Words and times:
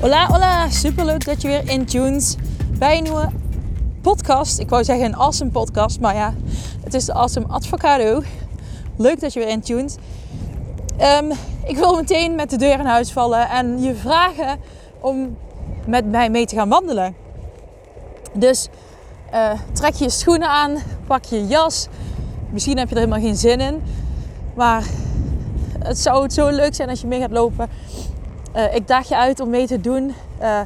Hola, 0.00 0.26
hola! 0.26 0.68
Superleuk 0.70 1.24
dat 1.24 1.42
je 1.42 1.48
weer 1.48 1.68
intunes 1.68 2.36
bij 2.78 2.96
een 2.96 3.02
nieuwe 3.02 3.28
podcast. 4.02 4.58
Ik 4.58 4.68
wou 4.68 4.84
zeggen 4.84 5.06
een 5.06 5.16
awesome 5.16 5.50
podcast, 5.50 6.00
maar 6.00 6.14
ja, 6.14 6.34
het 6.84 6.94
is 6.94 7.04
de 7.04 7.12
Awesome 7.12 7.46
Advocado. 7.46 8.22
Leuk 8.96 9.20
dat 9.20 9.32
je 9.32 9.40
weer 9.40 9.48
intunes. 9.48 9.96
Um, 11.00 11.30
ik 11.64 11.76
wil 11.76 11.94
meteen 11.94 12.34
met 12.34 12.50
de 12.50 12.56
deur 12.56 12.78
in 12.78 12.86
huis 12.86 13.12
vallen 13.12 13.48
en 13.48 13.82
je 13.82 13.94
vragen 13.94 14.58
om 15.00 15.36
met 15.86 16.10
mij 16.10 16.30
mee 16.30 16.46
te 16.46 16.54
gaan 16.54 16.68
wandelen. 16.68 17.14
Dus 18.32 18.68
uh, 19.34 19.50
trek 19.72 19.94
je 19.94 20.10
schoenen 20.10 20.48
aan, 20.48 20.76
pak 21.06 21.24
je 21.24 21.46
jas. 21.46 21.88
Misschien 22.50 22.78
heb 22.78 22.88
je 22.88 22.94
er 22.94 23.00
helemaal 23.00 23.22
geen 23.22 23.36
zin 23.36 23.60
in, 23.60 23.82
maar 24.54 24.84
het 25.78 25.98
zou 25.98 26.22
het 26.22 26.32
zo 26.32 26.48
leuk 26.48 26.74
zijn 26.74 26.88
als 26.88 27.00
je 27.00 27.06
mee 27.06 27.20
gaat 27.20 27.30
lopen. 27.30 27.68
Uh, 28.56 28.74
ik 28.74 28.88
daag 28.88 29.08
je 29.08 29.16
uit 29.16 29.40
om 29.40 29.50
mee 29.50 29.66
te 29.66 29.80
doen. 29.80 30.14
Uh, 30.40 30.60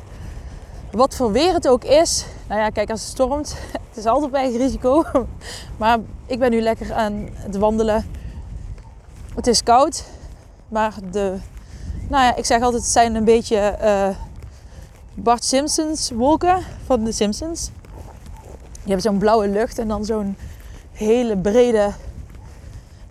wat 0.91 1.15
voor 1.15 1.33
weer 1.33 1.53
het 1.53 1.69
ook 1.69 1.85
is. 1.85 2.25
Nou 2.49 2.61
ja, 2.61 2.69
kijk, 2.69 2.91
als 2.91 3.01
het 3.01 3.11
stormt, 3.11 3.57
het 3.89 3.97
is 3.97 4.07
altijd 4.07 4.31
bij 4.31 4.53
risico. 4.53 5.05
maar 5.79 5.99
ik 6.27 6.39
ben 6.39 6.51
nu 6.51 6.61
lekker 6.61 6.93
aan 6.93 7.29
het 7.33 7.57
wandelen. 7.57 8.11
Het 9.35 9.47
is 9.47 9.63
koud, 9.63 10.05
maar 10.69 10.95
de, 11.11 11.37
nou 12.09 12.25
ja, 12.25 12.37
ik 12.37 12.45
zeg 12.45 12.63
altijd, 12.63 12.83
het 12.83 12.93
zijn 12.93 13.15
een 13.15 13.25
beetje 13.25 13.79
uh, 13.83 14.09
Bart 15.15 15.45
Simpsons 15.45 16.11
wolken 16.11 16.59
van 16.85 17.05
de 17.05 17.13
Simpsons. 17.13 17.71
Je 18.85 18.91
hebt 18.91 19.03
zo'n 19.03 19.19
blauwe 19.19 19.49
lucht 19.49 19.79
en 19.79 19.89
dan 19.89 20.05
zo'n 20.05 20.37
hele 20.93 21.37
brede 21.37 21.93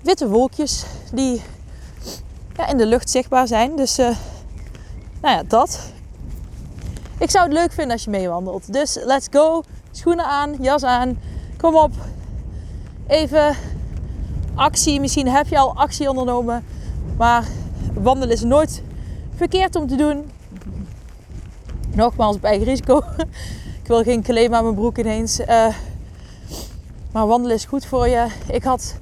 witte 0.02 0.30
wolkjes 0.30 0.86
die 1.14 1.42
ja, 2.56 2.68
in 2.68 2.78
de 2.78 2.86
lucht 2.86 3.10
zichtbaar 3.10 3.48
zijn. 3.48 3.76
Dus 3.76 4.00
nou 5.22 5.36
ja, 5.36 5.44
dat. 5.48 5.92
Ik 7.18 7.30
zou 7.30 7.46
het 7.46 7.54
leuk 7.54 7.72
vinden 7.72 7.92
als 7.94 8.04
je 8.04 8.10
meewandelt. 8.10 8.74
Dus 8.74 8.98
let's 9.04 9.28
go. 9.32 9.64
Schoenen 9.92 10.26
aan, 10.26 10.56
jas 10.60 10.84
aan. 10.84 11.20
Kom 11.58 11.76
op. 11.76 11.92
Even 13.08 13.56
actie. 14.56 15.00
Misschien 15.00 15.28
heb 15.28 15.48
je 15.48 15.58
al 15.58 15.76
actie 15.76 16.10
ondernomen. 16.10 16.66
Maar 17.18 17.48
wandelen 17.94 18.36
is 18.36 18.44
nooit 18.44 18.84
verkeerd 19.36 19.76
om 19.76 19.88
te 19.88 19.96
doen. 19.96 20.32
Nogmaals, 21.96 22.36
op 22.36 22.44
eigen 22.44 22.66
risico. 22.66 23.04
Ik 23.82 23.88
wil 23.88 24.04
geen 24.04 24.24
claim 24.24 24.54
aan 24.54 24.64
mijn 24.64 24.76
broek 24.76 24.98
ineens. 24.98 25.40
Uh, 25.40 25.68
maar 27.12 27.28
wandelen 27.28 27.56
is 27.56 27.66
goed 27.66 27.86
voor 27.86 28.08
je. 28.08 28.28
Ik 28.48 28.64
had... 28.64 28.96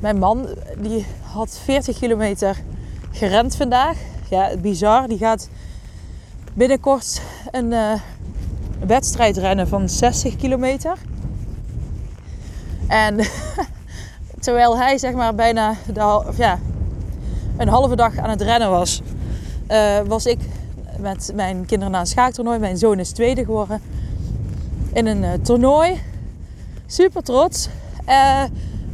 Mijn 0.00 0.18
man, 0.18 0.48
die 0.78 1.06
had 1.22 1.58
40 1.64 1.98
kilometer 1.98 2.56
gerend 3.10 3.56
vandaag 3.56 3.96
ja, 4.30 4.56
bizar. 4.56 5.08
Die 5.08 5.18
gaat 5.18 5.48
binnenkort 6.54 7.20
een 7.50 7.72
uh, 7.72 7.92
wedstrijd 8.86 9.36
rennen 9.36 9.68
van 9.68 9.88
60 9.88 10.36
kilometer. 10.36 10.98
En 12.86 13.16
terwijl 14.44 14.78
hij 14.78 14.98
zeg 14.98 15.12
maar 15.12 15.34
bijna 15.34 15.74
de, 15.92 16.22
ja, 16.36 16.58
een 17.56 17.68
halve 17.68 17.96
dag 17.96 18.18
aan 18.18 18.30
het 18.30 18.42
rennen 18.42 18.70
was, 18.70 19.02
uh, 19.70 19.98
was 20.06 20.26
ik 20.26 20.38
met 20.98 21.32
mijn 21.34 21.66
kinderen 21.66 21.92
naar 21.92 22.00
een 22.00 22.06
schaaktoernooi. 22.06 22.58
Mijn 22.58 22.78
zoon 22.78 22.98
is 22.98 23.10
tweede 23.10 23.44
geworden 23.44 23.82
in 24.92 25.06
een 25.06 25.22
uh, 25.22 25.32
toernooi. 25.42 26.00
Super 26.86 27.22
trots. 27.22 27.68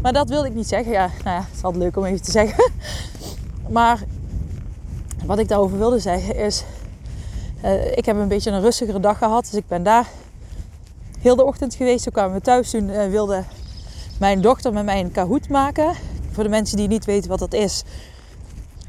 maar 0.03 0.13
dat 0.13 0.29
wilde 0.29 0.49
ik 0.49 0.55
niet 0.55 0.69
zeggen. 0.69 0.93
Ja, 0.93 1.11
nou 1.25 1.37
ja, 1.37 1.43
het 1.43 1.57
is 1.57 1.63
altijd 1.63 1.83
leuk 1.83 1.97
om 1.97 2.05
even 2.05 2.23
te 2.23 2.31
zeggen. 2.31 2.71
maar 3.69 4.03
wat 5.25 5.39
ik 5.39 5.49
daarover 5.49 5.79
wilde 5.79 5.99
zeggen 5.99 6.37
is, 6.37 6.65
uh, 7.65 7.97
ik 7.97 8.05
heb 8.05 8.17
een 8.17 8.29
beetje 8.29 8.51
een 8.51 8.61
rustigere 8.61 9.01
dag 9.01 9.19
gehad. 9.19 9.43
Dus 9.43 9.55
ik 9.55 9.69
ben 9.69 9.83
daar 9.83 10.07
heel 11.21 11.37
de 11.37 11.45
ochtend 11.45 11.75
geweest. 11.75 12.03
Toen 12.03 12.13
kwamen 12.13 12.35
we 12.37 12.41
thuis. 12.41 12.71
Toen 12.71 12.89
uh, 12.89 13.07
wilde 13.07 13.45
mijn 14.19 14.41
dochter 14.41 14.73
met 14.73 14.85
mij 14.85 15.01
een 15.01 15.13
Kahoot 15.13 15.49
maken. 15.49 15.95
Voor 16.31 16.43
de 16.43 16.49
mensen 16.49 16.77
die 16.77 16.89
niet 16.89 17.05
weten 17.05 17.31
wat 17.31 17.39
dat 17.39 17.53
is. 17.53 17.83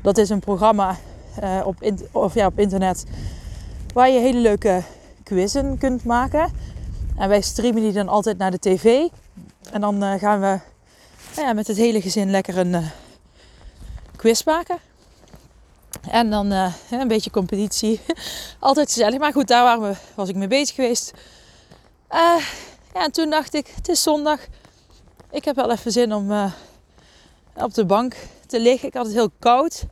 Dat 0.01 0.17
is 0.17 0.29
een 0.29 0.39
programma 0.39 0.97
uh, 1.43 1.61
op, 1.65 1.75
of 2.11 2.33
ja, 2.33 2.45
op 2.45 2.59
internet 2.59 3.03
waar 3.93 4.09
je 4.09 4.19
hele 4.19 4.39
leuke 4.39 4.81
quizzen 5.23 5.77
kunt 5.77 6.03
maken. 6.03 6.51
En 7.17 7.29
wij 7.29 7.41
streamen 7.41 7.81
die 7.81 7.91
dan 7.91 8.07
altijd 8.07 8.37
naar 8.37 8.51
de 8.51 8.59
tv. 8.59 9.07
En 9.71 9.81
dan 9.81 10.19
gaan 10.19 10.39
we 10.39 10.59
nou 11.35 11.47
ja, 11.47 11.53
met 11.53 11.67
het 11.67 11.77
hele 11.77 12.01
gezin 12.01 12.29
lekker 12.29 12.57
een 12.57 12.75
quiz 14.15 14.43
maken. 14.43 14.77
En 16.09 16.29
dan 16.29 16.51
uh, 16.51 16.73
een 16.91 17.07
beetje 17.07 17.29
competitie. 17.29 17.99
Altijd 18.59 18.91
gezellig. 18.91 19.19
Maar 19.19 19.31
goed, 19.31 19.47
daar 19.47 19.81
we, 19.81 19.95
was 20.15 20.29
ik 20.29 20.35
mee 20.35 20.47
bezig 20.47 20.75
geweest. 20.75 21.11
Uh, 22.11 22.37
ja, 22.93 23.03
en 23.03 23.11
toen 23.11 23.29
dacht 23.29 23.53
ik, 23.53 23.67
het 23.75 23.89
is 23.89 24.03
zondag. 24.03 24.39
Ik 25.31 25.45
heb 25.45 25.55
wel 25.55 25.71
even 25.71 25.91
zin 25.91 26.13
om 26.13 26.31
uh, 26.31 26.51
op 27.55 27.73
de 27.73 27.85
bank 27.85 28.15
te 28.47 28.59
liggen. 28.59 28.87
Ik 28.87 28.93
had 28.93 29.05
het 29.05 29.15
heel 29.15 29.31
koud. 29.39 29.83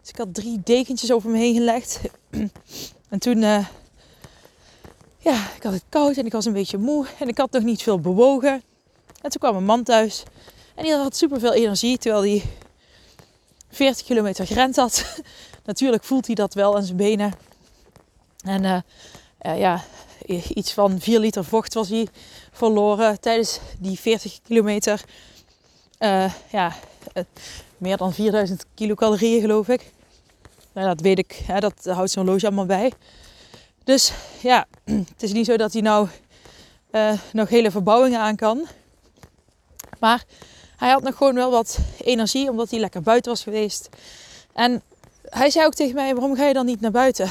Dus 0.00 0.10
ik 0.10 0.16
had 0.16 0.34
drie 0.34 0.60
dekentjes 0.64 1.12
over 1.12 1.30
me 1.30 1.38
heen 1.38 1.54
gelegd. 1.54 2.00
en 3.10 3.18
toen, 3.18 3.40
ja, 5.18 5.50
ik 5.56 5.62
had 5.62 5.72
het 5.72 5.84
koud 5.88 6.16
en 6.16 6.26
ik 6.26 6.32
was 6.32 6.44
een 6.44 6.52
beetje 6.52 6.78
moe. 6.78 7.06
En 7.18 7.28
ik 7.28 7.38
had 7.38 7.50
nog 7.50 7.62
niet 7.62 7.82
veel 7.82 8.00
bewogen. 8.00 8.62
En 9.22 9.30
toen 9.30 9.40
kwam 9.40 9.52
mijn 9.52 9.64
man 9.64 9.82
thuis. 9.82 10.22
En 10.74 10.84
die 10.84 10.94
had 10.94 11.16
super 11.16 11.40
veel 11.40 11.52
energie. 11.52 11.98
Terwijl 11.98 12.22
hij 12.22 12.42
40 13.72 14.06
kilometer 14.06 14.46
gerend 14.46 14.76
had. 14.76 15.04
Natuurlijk 15.64 16.04
voelt 16.04 16.26
hij 16.26 16.34
dat 16.34 16.54
wel 16.54 16.76
aan 16.76 16.82
zijn 16.82 16.96
benen. 16.96 17.32
En 18.44 18.64
uh, 18.64 18.78
uh, 19.42 19.58
ja, 19.58 19.84
iets 20.54 20.72
van 20.72 21.00
4 21.00 21.18
liter 21.18 21.44
vocht 21.44 21.74
was 21.74 21.88
hij 21.88 22.08
verloren 22.52 23.20
tijdens 23.20 23.60
die 23.78 23.98
40 23.98 24.38
kilometer. 24.42 25.04
Uh, 25.98 26.32
ja, 26.50 26.72
meer 27.78 27.96
dan 27.96 28.12
4000 28.12 28.66
kilocalorieën 28.74 29.40
geloof 29.40 29.68
ik. 29.68 29.92
Nou, 30.72 30.86
dat 30.86 31.00
weet 31.00 31.18
ik, 31.18 31.42
hè, 31.46 31.60
dat 31.60 31.84
houdt 31.84 32.10
zo'n 32.10 32.24
loge 32.24 32.46
allemaal 32.46 32.66
bij. 32.66 32.92
Dus 33.84 34.12
ja, 34.42 34.66
het 35.14 35.22
is 35.22 35.32
niet 35.32 35.46
zo 35.46 35.56
dat 35.56 35.72
hij 35.72 35.82
nou 35.82 36.08
nog 37.32 37.48
hele 37.48 37.70
verbouwingen 37.70 38.20
aan 38.20 38.36
kan. 38.36 38.66
Maar 39.98 40.24
hij 40.82 40.90
had 40.90 41.02
nog 41.02 41.16
gewoon 41.16 41.34
wel 41.34 41.50
wat 41.50 41.78
energie, 41.98 42.50
omdat 42.50 42.70
hij 42.70 42.80
lekker 42.80 43.02
buiten 43.02 43.30
was 43.30 43.42
geweest. 43.42 43.88
En 44.52 44.82
hij 45.28 45.50
zei 45.50 45.66
ook 45.66 45.74
tegen 45.74 45.94
mij, 45.94 46.14
waarom 46.14 46.36
ga 46.36 46.46
je 46.46 46.54
dan 46.54 46.66
niet 46.66 46.80
naar 46.80 46.90
buiten? 46.90 47.30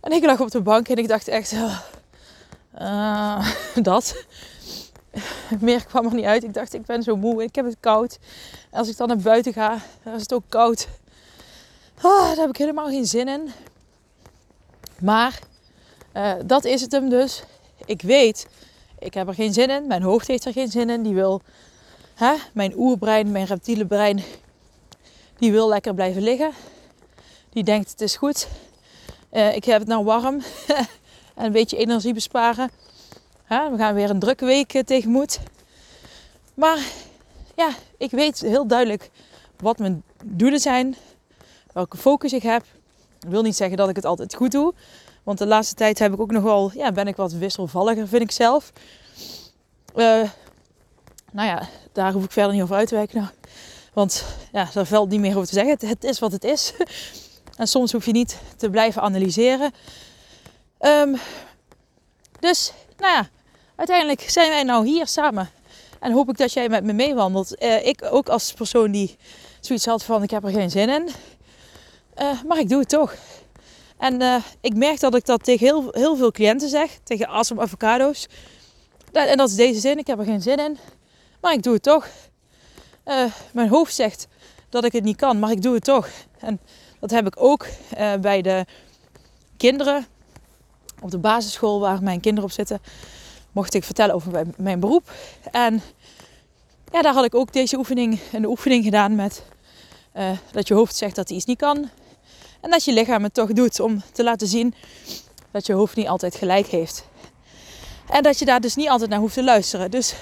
En 0.00 0.12
ik 0.12 0.24
lag 0.24 0.40
op 0.40 0.50
de 0.50 0.60
bank 0.60 0.88
en 0.88 0.96
ik 0.96 1.08
dacht 1.08 1.28
echt, 1.28 1.52
uh, 2.80 3.48
dat. 3.82 4.24
Meer 5.60 5.84
kwam 5.84 6.06
er 6.06 6.14
niet 6.14 6.24
uit. 6.24 6.44
Ik 6.44 6.54
dacht, 6.54 6.74
ik 6.74 6.84
ben 6.84 7.02
zo 7.02 7.16
moe, 7.16 7.42
ik 7.42 7.54
heb 7.54 7.64
het 7.64 7.76
koud. 7.80 8.18
En 8.70 8.78
als 8.78 8.88
ik 8.88 8.96
dan 8.96 9.08
naar 9.08 9.16
buiten 9.16 9.52
ga, 9.52 9.78
dan 10.02 10.14
is 10.14 10.20
het 10.20 10.32
ook 10.32 10.44
koud. 10.48 10.88
Oh, 12.02 12.26
daar 12.26 12.36
heb 12.36 12.48
ik 12.48 12.56
helemaal 12.56 12.88
geen 12.88 13.06
zin 13.06 13.28
in. 13.28 13.50
Maar 15.00 15.38
uh, 16.16 16.32
dat 16.44 16.64
is 16.64 16.80
het 16.80 16.92
hem 16.92 17.08
dus. 17.08 17.42
Ik 17.84 18.02
weet, 18.02 18.46
ik 18.98 19.14
heb 19.14 19.28
er 19.28 19.34
geen 19.34 19.52
zin 19.52 19.70
in. 19.70 19.86
Mijn 19.86 20.02
hoofd 20.02 20.26
heeft 20.26 20.44
er 20.44 20.52
geen 20.52 20.70
zin 20.70 20.90
in. 20.90 21.02
Die 21.02 21.14
wil 21.14 21.42
Hè? 22.14 22.34
Mijn 22.52 22.72
oerbrein, 22.76 23.30
mijn 23.30 23.46
reptiele 23.46 23.86
brein, 23.86 24.22
die 25.38 25.52
wil 25.52 25.68
lekker 25.68 25.94
blijven 25.94 26.22
liggen. 26.22 26.52
Die 27.50 27.64
denkt 27.64 27.90
het 27.90 28.00
is 28.00 28.16
goed. 28.16 28.48
Uh, 29.32 29.56
ik 29.56 29.64
heb 29.64 29.78
het 29.78 29.88
nou 29.88 30.04
warm 30.04 30.42
en 31.34 31.44
een 31.44 31.52
beetje 31.52 31.76
energie 31.76 32.14
besparen. 32.14 32.70
Hè? 33.44 33.70
We 33.70 33.76
gaan 33.76 33.94
weer 33.94 34.10
een 34.10 34.18
drukke 34.18 34.44
week 34.44 34.74
uh, 34.74 34.82
tegemoet. 34.82 35.40
Maar 36.54 36.78
ja, 37.54 37.70
ik 37.98 38.10
weet 38.10 38.40
heel 38.40 38.66
duidelijk 38.66 39.10
wat 39.56 39.78
mijn 39.78 40.02
doelen 40.24 40.60
zijn, 40.60 40.96
welke 41.72 41.96
focus 41.96 42.32
ik 42.32 42.42
heb. 42.42 42.64
Ik 43.20 43.28
wil 43.28 43.42
niet 43.42 43.56
zeggen 43.56 43.76
dat 43.76 43.88
ik 43.88 43.96
het 43.96 44.04
altijd 44.04 44.34
goed 44.34 44.52
doe. 44.52 44.74
Want 45.22 45.38
de 45.38 45.46
laatste 45.46 45.74
tijd 45.74 45.98
heb 45.98 46.12
ik 46.12 46.20
ook 46.20 46.30
nog 46.30 46.42
wel, 46.42 46.70
ja, 46.74 46.92
ben 46.92 47.06
ik 47.06 47.16
wat 47.16 47.32
wisselvalliger, 47.32 48.08
vind 48.08 48.22
ik 48.22 48.30
zelf. 48.30 48.72
Uh, 49.96 50.30
nou 51.32 51.48
ja, 51.48 51.68
daar 51.94 52.12
hoef 52.12 52.24
ik 52.24 52.32
verder 52.32 52.52
niet 52.52 52.62
over 52.62 52.76
uit 52.76 52.88
te 52.88 52.94
wijken. 52.94 53.30
Want 53.92 54.24
ja, 54.52 54.68
daar 54.74 54.86
valt 54.86 55.10
niet 55.10 55.20
meer 55.20 55.36
over 55.36 55.48
te 55.48 55.54
zeggen. 55.54 55.88
Het, 55.88 56.04
is 56.04 56.18
wat 56.18 56.32
het 56.32 56.44
is. 56.44 56.72
en 57.56 57.68
soms 57.68 57.92
hoef 57.92 58.06
je 58.06 58.12
niet 58.12 58.38
te 58.56 58.70
blijven 58.70 59.02
analyseren. 59.02 59.72
Um, 60.80 61.16
Dus, 62.40 62.72
nou 62.98 63.12
ja, 63.12 63.28
uiteindelijk 63.76 64.30
zijn 64.30 64.50
wij 64.50 64.62
nou 64.62 64.86
hier 64.86 65.06
samen. 65.06 65.50
En 66.00 66.12
hoop 66.12 66.28
ik 66.28 66.36
dat 66.36 66.52
jij 66.52 66.68
met 66.68 66.84
me 66.84 66.92
meewandelt. 66.92 67.62
Uh, 67.62 67.86
ik 67.86 68.02
ook 68.10 68.28
als 68.28 68.52
persoon 68.52 68.90
die 68.90 69.16
zoiets 69.60 69.86
had 69.86 70.04
van 70.04 70.22
ik 70.22 70.30
heb 70.30 70.44
er 70.44 70.50
geen 70.50 70.70
zin 70.70 70.88
in. 70.88 71.08
Uh, 72.18 72.42
maar 72.42 72.58
ik 72.58 72.68
doe 72.68 72.78
het 72.78 72.88
toch. 72.88 73.14
En 73.98 74.22
uh, 74.22 74.36
ik 74.60 74.76
merk 74.76 75.00
dat 75.00 75.14
ik 75.14 75.24
dat 75.24 75.44
tegen 75.44 75.66
heel, 75.66 75.88
heel 75.90 76.16
veel 76.16 76.30
cliënten 76.30 76.68
zeg. 76.68 76.98
Tegen 77.04 77.28
awesome 77.28 77.60
avocado's. 77.60 78.26
En 79.12 79.36
dat 79.36 79.48
is 79.48 79.54
deze 79.54 79.80
zin. 79.80 79.98
Ik 79.98 80.06
heb 80.06 80.18
er 80.18 80.24
geen 80.24 80.42
zin 80.42 80.58
in. 80.58 80.78
Maar 81.44 81.52
ik 81.52 81.62
doe 81.62 81.72
het 81.72 81.82
toch. 81.82 82.08
mijn 83.52 83.68
hoofd 83.68 83.94
zegt 83.94 84.28
dat 84.68 84.84
ik 84.84 84.92
het 84.92 85.04
niet 85.04 85.16
kan. 85.16 85.38
Maar 85.38 85.50
ik 85.50 85.62
doe 85.62 85.74
het 85.74 85.84
toch. 85.84 86.08
En 86.38 86.60
dat 87.00 87.10
heb 87.10 87.26
ik 87.26 87.34
ook 87.36 87.66
bij 88.20 88.42
de 88.42 88.66
kinderen. 89.56 90.06
Op 91.00 91.10
de 91.10 91.18
basisschool 91.18 91.80
waar 91.80 92.02
mijn 92.02 92.20
kinderen 92.20 92.48
op 92.48 92.54
zitten 92.54 92.80
mocht 93.52 93.74
ik 93.74 93.84
vertellen 93.84 94.14
over 94.14 94.46
mijn 94.56 94.80
beroep. 94.80 95.12
En 95.50 95.82
ja, 96.92 97.02
daar 97.02 97.14
had 97.14 97.24
ik 97.24 97.34
ook 97.34 97.52
deze 97.52 97.76
oefening, 97.76 98.20
een 98.32 98.46
oefening 98.46 98.84
gedaan 98.84 99.14
met 99.14 99.42
uh, 100.16 100.30
dat 100.52 100.68
je 100.68 100.74
hoofd 100.74 100.96
zegt 100.96 101.16
dat 101.16 101.28
hij 101.28 101.36
iets 101.36 101.46
niet 101.46 101.58
kan. 101.58 101.90
En 102.60 102.70
dat 102.70 102.84
je 102.84 102.92
lichaam 102.92 103.22
het 103.22 103.34
toch 103.34 103.52
doet 103.52 103.80
om 103.80 104.02
te 104.12 104.22
laten 104.22 104.46
zien 104.46 104.74
dat 105.50 105.66
je 105.66 105.72
hoofd 105.72 105.96
niet 105.96 106.08
altijd 106.08 106.34
gelijk 106.34 106.66
heeft. 106.66 107.04
En 108.08 108.22
dat 108.22 108.38
je 108.38 108.44
daar 108.44 108.60
dus 108.60 108.74
niet 108.74 108.88
altijd 108.88 109.10
naar 109.10 109.18
hoeft 109.18 109.34
te 109.34 109.44
luisteren. 109.44 109.90
Dus, 109.90 110.14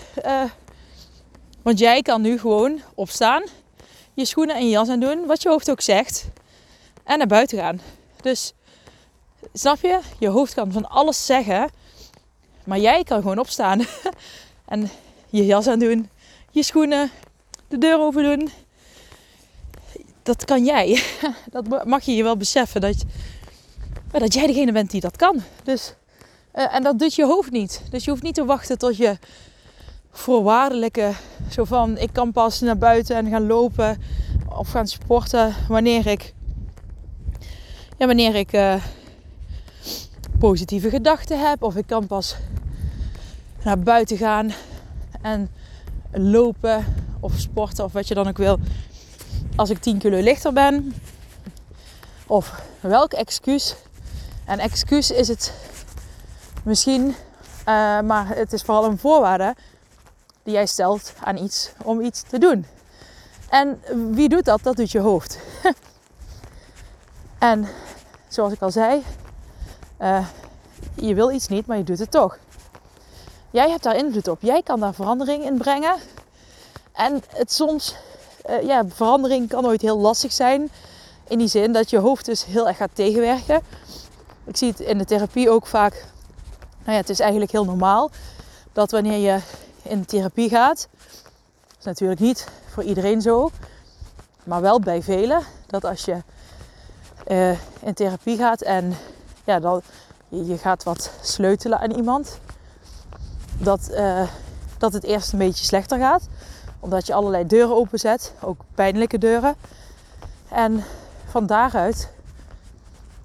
want 1.63 1.79
jij 1.79 2.03
kan 2.03 2.23
nu 2.23 2.39
gewoon 2.39 2.81
opstaan, 2.95 3.43
je 4.15 4.25
schoenen 4.25 4.57
en 4.57 4.65
je 4.65 4.71
jas 4.71 4.89
aan 4.89 5.01
doen, 5.01 5.27
wat 5.27 5.43
je 5.43 5.49
hoofd 5.49 5.71
ook 5.71 5.81
zegt, 5.81 6.25
en 7.05 7.19
naar 7.19 7.27
buiten 7.27 7.59
gaan. 7.59 7.81
Dus 8.21 8.53
snap 9.53 9.81
je? 9.81 10.01
Je 10.19 10.29
hoofd 10.29 10.55
kan 10.55 10.73
van 10.73 10.89
alles 10.89 11.27
zeggen, 11.27 11.71
maar 12.65 12.79
jij 12.79 13.05
kan 13.05 13.21
gewoon 13.21 13.39
opstaan 13.39 13.81
en 14.67 14.91
je 15.31 15.47
jas 15.47 15.67
aan 15.67 15.79
doen, 15.79 16.11
je 16.51 16.63
schoenen, 16.63 17.11
de 17.69 17.79
deur 17.79 18.01
open 18.01 18.23
doen. 18.23 18.51
Dat 20.23 20.45
kan 20.45 20.65
jij. 20.65 21.03
Dat 21.51 21.87
mag 21.87 22.05
je 22.05 22.15
je 22.15 22.23
wel 22.23 22.37
beseffen 22.37 22.81
dat, 22.81 23.05
dat 24.11 24.35
jij 24.35 24.47
degene 24.47 24.73
bent 24.73 24.91
die 24.91 25.01
dat 25.01 25.17
kan. 25.17 25.43
Dus, 25.65 25.95
uh, 26.55 26.75
en 26.75 26.83
dat 26.83 26.99
doet 26.99 27.15
je 27.15 27.25
hoofd 27.25 27.51
niet. 27.51 27.83
Dus 27.91 28.05
je 28.05 28.11
hoeft 28.11 28.23
niet 28.23 28.35
te 28.35 28.45
wachten 28.45 28.79
tot 28.79 28.97
je 28.97 29.19
voorwaardelijke, 30.13 31.13
zo 31.51 31.65
van 31.65 31.99
ik 31.99 32.13
kan 32.13 32.33
pas 32.33 32.61
naar 32.61 32.79
buiten 32.79 33.17
en 33.17 33.31
gaan 33.31 33.47
lopen 33.47 34.03
of 34.49 34.71
gaan 34.71 34.87
sporten 34.87 35.55
wanneer 35.69 36.07
ik, 36.07 36.35
ja, 37.99 38.07
wanneer 38.07 38.35
ik 38.35 38.53
uh, 38.53 38.75
positieve 40.39 40.91
gedachten 40.91 41.49
heb. 41.49 41.63
Of 41.63 41.77
ik 41.77 41.87
kan 41.87 42.07
pas 42.07 42.37
naar 43.65 43.79
buiten 43.79 44.17
gaan 44.17 44.53
en 45.21 45.51
lopen 46.11 46.85
of 47.21 47.33
sporten 47.37 47.85
of 47.85 47.93
wat 47.93 48.09
je 48.09 48.15
dan 48.15 48.29
ook 48.29 48.37
wil. 48.37 48.59
Als 49.57 49.71
ik 49.71 49.79
10 49.79 49.99
kilo 49.99 50.21
lichter 50.21 50.53
ben. 50.53 50.95
Of 52.27 52.63
welk 52.81 53.13
excuus. 53.13 53.77
En 54.45 54.59
excuus 54.59 55.11
is 55.11 55.29
het 55.29 55.53
misschien, 56.65 57.03
uh, 57.03 57.15
maar 58.01 58.29
het 58.29 58.53
is 58.53 58.63
vooral 58.63 58.85
een 58.85 58.99
voorwaarde 58.99 59.55
die 60.43 60.55
jij 60.55 60.67
stelt 60.67 61.13
aan 61.21 61.37
iets 61.37 61.73
om 61.83 62.01
iets 62.01 62.23
te 62.23 62.39
doen. 62.39 62.67
En 63.49 63.81
wie 64.15 64.29
doet 64.29 64.45
dat? 64.45 64.63
Dat 64.63 64.77
doet 64.77 64.91
je 64.91 65.01
hoofd. 65.01 65.39
en 67.39 67.69
zoals 68.29 68.53
ik 68.53 68.63
al 68.63 68.71
zei, 68.71 69.03
uh, 70.01 70.27
je 70.95 71.15
wil 71.15 71.31
iets 71.31 71.49
niet, 71.49 71.67
maar 71.67 71.77
je 71.77 71.85
doet 71.85 71.99
het 71.99 72.11
toch. 72.11 72.39
Jij 73.51 73.71
hebt 73.71 73.83
daar 73.83 73.97
invloed 73.97 74.29
op. 74.29 74.39
Jij 74.41 74.63
kan 74.63 74.81
daar 74.81 74.95
verandering 74.95 75.45
in 75.45 75.59
brengen. 75.59 75.95
En 76.93 77.23
het 77.29 77.53
soms, 77.53 77.95
uh, 78.51 78.63
ja, 78.63 78.85
verandering 78.89 79.49
kan 79.49 79.67
ooit 79.67 79.81
heel 79.81 79.99
lastig 79.99 80.33
zijn. 80.33 80.71
In 81.29 81.39
die 81.39 81.49
zin 81.49 81.73
dat 81.73 81.91
je 81.91 81.99
hoofd 81.99 82.25
dus 82.25 82.45
heel 82.45 82.69
erg 82.69 82.77
gaat 82.77 82.91
tegenwerken. 82.93 83.63
Ik 84.45 84.57
zie 84.57 84.69
het 84.69 84.81
in 84.81 84.99
de 84.99 85.05
therapie 85.05 85.51
ook 85.51 85.67
vaak. 85.67 86.05
Nou 86.79 86.93
ja, 86.93 87.01
het 87.01 87.09
is 87.09 87.21
eigenlijk 87.21 87.53
heel 87.53 87.65
normaal 87.65 88.11
dat 88.73 88.91
wanneer 88.91 89.19
je 89.19 89.39
in 89.83 90.05
therapie 90.05 90.49
gaat, 90.49 90.89
is 91.79 91.85
natuurlijk 91.85 92.21
niet 92.21 92.49
voor 92.69 92.83
iedereen 92.83 93.21
zo, 93.21 93.51
maar 94.45 94.61
wel 94.61 94.81
bij 94.81 95.03
velen, 95.03 95.43
dat 95.67 95.85
als 95.85 96.05
je 96.05 96.23
uh, 97.29 97.51
in 97.81 97.95
therapie 97.95 98.37
gaat 98.37 98.61
en 98.61 98.95
ja, 99.45 99.61
dan, 99.61 99.83
je 100.29 100.59
gaat 100.59 100.83
wat 100.83 101.11
sleutelen 101.21 101.79
aan 101.79 101.91
iemand, 101.91 102.39
dat, 103.59 103.89
uh, 103.91 104.29
dat 104.79 104.93
het 104.93 105.05
eerst 105.05 105.33
een 105.33 105.39
beetje 105.39 105.65
slechter 105.65 105.99
gaat. 105.99 106.29
Omdat 106.81 107.07
je 107.07 107.15
allerlei 107.15 107.47
deuren 107.47 107.77
openzet, 107.77 108.33
ook 108.41 108.61
pijnlijke 108.75 109.19
deuren. 109.19 109.55
En 110.49 110.85
van 111.29 111.47
daaruit 111.47 112.09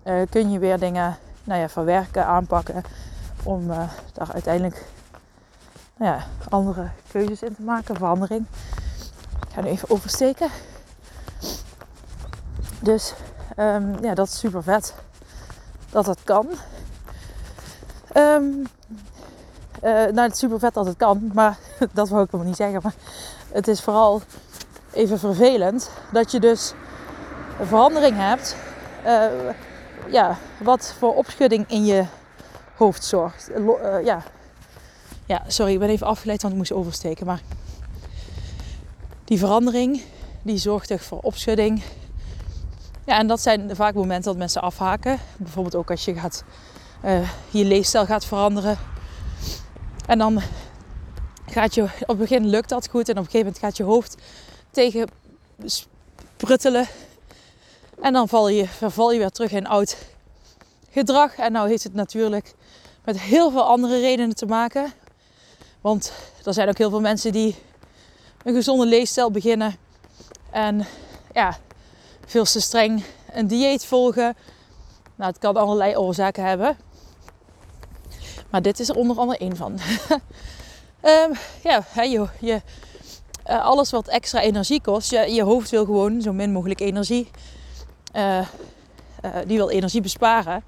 uh, 0.04 0.22
kun 0.30 0.52
je 0.52 0.60
weer 0.60 0.80
dingen 0.80 1.18
nou 1.44 1.62
ja, 1.62 1.70
verwerken, 1.70 2.26
aanpakken. 2.26 2.84
Om 3.44 3.68
daar 4.14 4.30
uiteindelijk 4.34 4.86
ja, 6.00 6.24
andere 6.50 6.90
keuzes 7.12 7.42
in 7.42 7.56
te 7.56 7.62
maken, 7.62 7.96
verandering. 7.96 8.46
Ik 9.48 9.54
ga 9.54 9.62
nu 9.62 9.68
even 9.68 9.90
oversteken. 9.90 10.50
Dus 12.80 13.14
um, 13.58 14.04
ja, 14.04 14.14
dat 14.14 14.28
is 14.28 14.40
super 14.40 14.64
vet 14.64 14.94
dat 15.90 16.06
dat 16.06 16.20
kan. 16.24 16.48
Um, 18.16 18.68
nou, 19.82 20.22
het 20.22 20.34
is 20.34 20.40
super 20.40 20.60
vet 20.60 20.74
dat 20.74 20.86
het 20.86 20.98
kan, 20.98 21.32
maar 21.34 21.58
dat 21.94 22.10
wil 22.10 22.22
ik 22.22 22.26
helemaal 22.32 22.48
niet 22.48 22.56
zeggen. 22.56 22.80
Maar 22.84 22.94
het 23.52 23.68
is 23.68 23.82
vooral 23.82 24.22
even 24.92 25.20
vervelend 25.20 25.90
dat 26.12 26.32
je 26.32 26.40
dus 26.40 26.74
een 27.60 27.66
verandering 27.66 28.18
hebt. 28.18 28.56
Uh, 29.06 29.54
ja, 30.08 30.38
wat 30.58 30.94
voor 30.98 31.16
opschudding 31.16 31.66
in 31.68 31.86
je 31.86 32.06
hoofd 32.76 33.04
zorgt. 33.04 33.50
Uh, 33.50 34.04
ja. 34.04 34.24
Ja, 35.28 35.44
sorry, 35.48 35.74
ik 35.74 35.80
ben 35.80 35.90
even 35.90 36.08
afgeleid, 36.08 36.42
want 36.42 36.54
ik 36.54 36.60
moest 36.60 36.72
oversteken. 36.72 37.26
Maar 37.26 37.42
die 39.24 39.40
verandering, 39.40 40.02
die 40.42 40.58
zorgt 40.58 40.92
echt 40.92 41.06
voor 41.06 41.20
opschudding. 41.20 41.84
Ja, 43.06 43.18
en 43.18 43.28
dat 43.28 43.42
zijn 43.42 43.76
vaak 43.76 43.94
momenten 43.94 44.24
dat 44.24 44.38
mensen 44.38 44.62
afhaken. 44.62 45.20
Bijvoorbeeld 45.38 45.76
ook 45.76 45.92
als 45.92 46.06
je 46.06 46.16
gaat, 46.16 46.44
je 47.50 47.66
leefstijl 47.66 48.06
gaat 48.06 48.26
veranderen 48.26 48.78
en 50.08 50.18
dan 50.18 50.42
gaat 51.46 51.76
je, 51.76 51.84
op 51.84 52.08
het 52.08 52.18
begin 52.18 52.48
lukt 52.48 52.70
dat 52.70 52.88
goed 52.88 53.10
en 53.10 53.18
op 53.18 53.26
een 53.26 53.32
gegeven 53.32 53.46
moment 53.46 53.60
gaat 53.60 53.78
je 53.78 53.84
hoofd 53.84 54.16
tegen 54.72 55.08
spruttelen. 55.66 56.88
En 58.02 58.14
dan 58.14 58.28
val 58.28 58.50
je, 58.50 58.68
je 58.80 59.18
weer 59.18 59.30
terug 59.30 59.52
in 59.52 59.68
oud 59.68 59.98
gedrag. 60.90 61.36
En 61.36 61.52
nou 61.52 61.70
heeft 61.70 61.84
het 61.84 61.94
natuurlijk 61.94 62.54
met 63.04 63.20
heel 63.20 63.52
veel 63.52 63.64
andere 63.64 64.00
redenen 64.00 64.36
te 64.36 64.46
maken. 64.46 64.94
Want 65.82 66.12
er 66.46 66.54
zijn 66.54 66.70
ook 66.70 66.78
heel 66.78 66.90
veel 66.90 67.02
mensen 67.02 67.32
die 67.32 67.56
een 68.44 68.54
gezonde 68.54 68.86
leefstijl 68.86 69.32
beginnen. 69.32 69.76
En 70.52 70.86
ja, 71.34 71.58
veel 72.26 72.44
te 72.44 72.62
streng 72.62 73.04
een 73.34 73.48
dieet 73.48 73.86
volgen. 73.86 74.36
Nou, 75.16 75.32
het 75.32 75.40
kan 75.40 75.56
allerlei 75.56 75.98
oorzaken 75.98 76.44
hebben. 76.44 76.78
Maar 78.50 78.62
dit 78.62 78.80
is 78.80 78.90
er 78.90 78.96
onder 78.96 79.18
andere 79.18 79.40
één 79.40 79.56
van. 79.56 79.80
um, 81.04 81.32
ja, 81.70 81.84
je, 82.40 82.62
uh, 83.50 83.66
alles 83.66 83.92
wat 83.92 84.08
extra 84.08 84.42
energie 84.42 84.82
kost. 84.82 85.10
Je, 85.12 85.34
je 85.34 85.44
hoofd 85.44 85.70
wil 85.70 85.86
gewoon 85.86 86.22
zo 86.22 86.34
min 86.34 86.52
mogelijk 86.52 86.80
energie. 86.80 87.30
Uh, 88.14 88.40
uh, 88.40 88.46
die 89.46 89.58
wil 89.58 89.70
energie 89.70 90.02
besparen. 90.02 90.64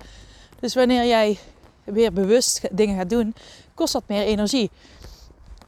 Dus 0.60 0.74
wanneer 0.74 1.06
jij 1.06 1.38
weer 1.84 2.14
bewust 2.14 2.68
dingen 2.72 2.98
gaat 2.98 3.10
doen, 3.10 3.36
kost 3.74 3.94
dat 3.94 4.04
meer 4.06 4.24
energie. 4.24 4.72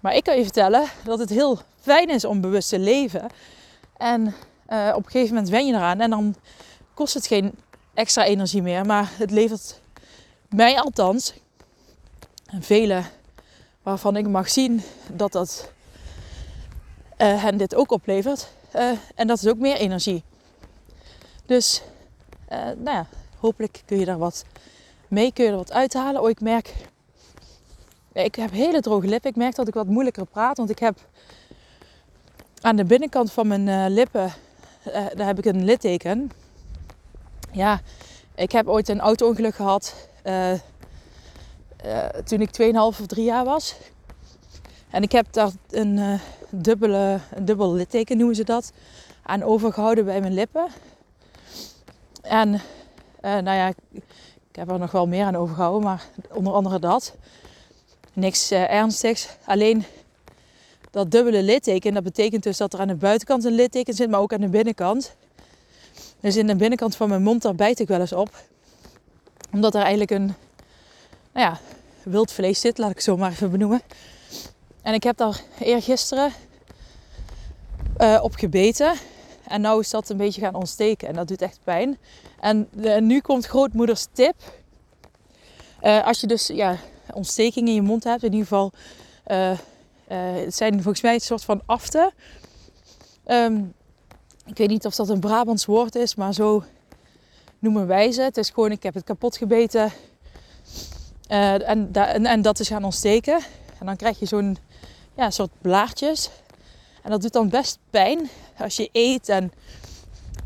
Maar 0.02 0.16
ik 0.16 0.24
kan 0.24 0.38
je 0.38 0.44
vertellen 0.44 0.86
dat 1.04 1.20
het 1.20 1.30
heel 1.30 1.60
fijn 1.82 2.10
is 2.10 2.26
om 2.26 2.42
bewust 2.42 2.70
te 2.70 2.80
leven. 2.80 3.28
En 3.98 4.28
op 4.68 5.06
een 5.06 5.12
gegeven 5.12 5.34
moment 5.34 5.50
wen 5.50 5.66
je 5.66 5.74
eraan 5.74 6.00
en 6.00 6.10
dan 6.10 6.36
kost 6.94 7.14
het 7.14 7.28
geen 7.28 7.54
extra 7.94 8.24
energie 8.24 8.62
meer. 8.62 8.86
Maar 8.86 9.12
het 9.14 9.32
levert 9.32 9.80
mij 10.50 10.80
althans 10.80 11.34
en 12.46 12.64
velen 12.64 13.06
waarvan 13.84 14.16
ik 14.18 14.28
mag 14.28 14.50
zien 14.50 14.82
dat 15.14 15.32
dat 15.32 15.72
uh, 17.18 17.44
hen 17.44 17.58
dit 17.58 17.76
ook 17.76 17.92
oplevert. 17.92 18.48
Uh, 18.76 18.92
en 19.16 19.28
dat 19.28 19.38
is 19.38 19.48
ook 19.48 19.58
meer 19.58 19.76
energie. 19.76 20.24
Dus 21.46 21.82
nou 22.50 22.84
ja, 22.84 23.08
hopelijk 23.38 23.82
kun 23.86 24.00
je 24.00 24.06
daar 24.06 24.18
wat 24.18 24.46
mee, 25.08 25.34
kun 25.34 25.46
je 25.46 25.52
er 25.52 25.58
wat 25.58 25.72
uithalen. 25.72 26.22
Oh, 26.22 26.30
ik 26.30 26.42
merk, 26.42 26.74
ik 28.14 28.36
heb 28.36 28.52
hele 28.52 28.82
droge 28.82 29.08
lippen. 29.08 29.30
Ik 29.30 29.36
merk 29.36 29.56
dat 29.56 29.68
ik 29.68 29.74
wat 29.74 29.88
moeilijker 29.88 30.26
praat, 30.26 30.58
want 30.58 30.70
ik 30.70 30.80
heb 30.80 31.00
aan 32.62 32.76
de 32.76 32.86
binnenkant 32.86 33.32
van 33.32 33.48
mijn 33.48 33.94
lippen, 33.94 34.34
daar 35.16 35.28
heb 35.28 35.38
ik 35.38 35.46
een 35.46 35.64
litteken. 35.64 36.32
Ja, 37.52 37.82
ik 38.36 38.52
heb 38.52 38.68
ooit 38.68 38.90
een 38.90 39.00
auto-ongeluk 39.00 39.56
gehad 39.56 40.08
uh, 40.26 40.54
toen 42.26 42.42
ik 42.42 42.62
2,5 42.62 42.76
of 42.76 43.06
3 43.08 43.24
jaar 43.24 43.46
was. 43.46 43.76
En 44.90 45.04
ik 45.04 45.12
heb 45.12 45.26
daar 45.32 45.52
een, 45.70 46.20
dubbele, 46.50 47.20
een 47.34 47.46
dubbel 47.46 47.74
litteken, 47.74 48.18
noemen 48.18 48.36
ze 48.36 48.44
dat, 48.44 48.72
aan 49.24 49.44
overgehouden 49.44 50.06
bij 50.06 50.20
mijn 50.20 50.34
lippen. 50.34 50.68
En 52.22 52.62
nou 53.22 53.52
ja, 53.52 53.68
ik 54.50 54.56
heb 54.56 54.72
er 54.72 54.80
nog 54.80 54.92
wel 54.92 55.08
meer 55.08 55.26
aan 55.26 55.36
overgehouden, 55.36 55.84
maar 55.84 56.06
onder 56.34 56.54
andere 56.54 56.80
dat. 56.80 57.16
Niks 58.14 58.52
ernstigs. 58.52 59.28
Alleen 59.46 59.86
dat 60.92 61.12
dubbele 61.12 61.44
litteken, 61.44 61.94
dat 61.94 62.04
betekent 62.04 62.44
dus 62.44 62.58
dat 62.58 62.74
er 62.74 62.80
aan 62.80 62.88
de 62.88 62.96
buitenkant 62.96 63.44
een 63.44 63.56
litteken 63.56 63.94
zit, 63.94 64.10
maar 64.10 64.20
ook 64.20 64.34
aan 64.34 64.42
de 64.42 64.50
binnenkant. 64.50 65.16
Dus 66.20 66.36
in 66.36 66.48
de 66.48 66.56
binnenkant 66.56 66.96
van 66.96 67.10
mijn 67.10 67.24
mond, 67.24 67.42
daar 67.42 67.56
bijt 67.56 67.80
ik 67.80 67.88
wel 67.88 68.00
eens 68.00 68.14
op. 68.14 68.44
Omdat 69.52 69.74
er 69.74 69.82
eigenlijk 69.82 70.12
een, 70.12 70.26
nou 71.34 71.48
ja, 71.48 71.60
wild 72.04 72.32
vlees 72.32 72.60
zit, 72.60 72.78
laat 72.78 72.90
ik 72.90 72.96
het 72.96 73.04
zo 73.04 73.18
maar 73.18 73.32
even 73.32 73.52
benoemen. 73.52 73.82
En 74.82 74.94
ik 74.94 75.04
heb 75.04 75.18
daar 75.18 75.42
eergisteren 75.60 76.32
uh, 77.98 78.20
op 78.24 78.36
gebeten. 78.36 78.94
En 79.48 79.62
nu 79.62 79.80
is 79.80 79.90
dat 79.90 80.10
een 80.10 80.18
beetje 80.18 80.42
gaan 80.42 80.56
ontsteken. 80.56 81.08
En 81.08 81.14
dat 81.14 81.28
doet 81.28 81.42
echt 81.42 81.60
pijn. 81.64 81.98
En 82.40 82.70
nu 83.00 83.20
komt 83.20 83.46
grootmoeders 83.46 84.08
tip. 84.12 84.36
Als 85.82 86.22
je 86.22 86.28
dus 86.28 86.48
ja, 86.48 86.78
ontsteking 87.14 87.68
in 87.68 87.74
je 87.74 87.82
mond 87.82 88.04
hebt, 88.04 88.24
in 88.24 88.32
ieder 88.32 88.48
geval... 88.48 88.72
Uh, 89.28 89.52
het 90.46 90.56
zijn 90.56 90.74
volgens 90.74 91.02
mij 91.02 91.14
een 91.14 91.20
soort 91.20 91.44
van 91.44 91.62
aften. 91.66 92.14
Um, 93.26 93.74
ik 94.46 94.58
weet 94.58 94.68
niet 94.68 94.86
of 94.86 94.96
dat 94.96 95.10
een 95.10 95.20
Brabants 95.20 95.66
woord 95.66 95.96
is, 95.96 96.16
maar 96.16 96.34
zo 96.34 96.64
noemen 97.60 97.88
wij 97.88 98.12
ze. 98.12 98.22
Het 98.22 98.38
is 98.38 98.50
gewoon, 98.50 98.72
ik 98.72 98.84
heb 98.84 98.94
het 98.94 99.04
kapot 99.04 99.38
gebeten. 99.38 99.92
Uh, 101.30 101.70
en, 101.70 101.94
en, 101.94 102.26
en, 102.26 102.42
dat 102.42 102.60
is 102.60 102.68
gaan 102.68 102.84
ontsteken. 102.84 103.40
En 103.80 103.86
dan 103.86 103.96
krijg 103.96 104.20
je 104.20 104.26
zo'n 104.26 104.58
ja, 105.16 105.30
soort 105.30 105.52
blaartjes. 105.62 106.30
En 107.02 107.10
dat 107.12 107.22
doet 107.22 107.34
dan 107.34 107.50
best 107.50 107.78
pijn 107.90 108.30
als 108.58 108.76
je 108.76 108.90
eet 108.92 109.30
en 109.30 109.52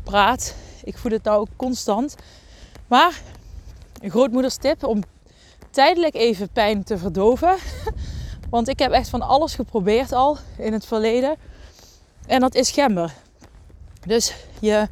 praat. 0.02 0.54
Ik 0.84 0.98
voel 0.98 1.12
het 1.12 1.22
nou 1.22 1.40
ook 1.40 1.48
constant. 1.56 2.14
Maar 2.86 3.20
een 4.00 4.10
grootmoeders 4.10 4.56
tip 4.56 4.84
om 4.84 5.02
tijdelijk 5.76 6.14
even 6.14 6.48
pijn 6.48 6.84
te 6.84 6.98
verdoven. 6.98 7.56
Want 8.50 8.68
ik 8.68 8.78
heb 8.78 8.92
echt 8.92 9.08
van 9.08 9.22
alles 9.22 9.54
geprobeerd 9.54 10.12
al 10.12 10.38
in 10.58 10.72
het 10.72 10.86
verleden. 10.86 11.36
En 12.26 12.40
dat 12.40 12.54
is 12.54 12.70
gember. 12.70 13.12
Dus 14.06 14.34
je 14.60 14.88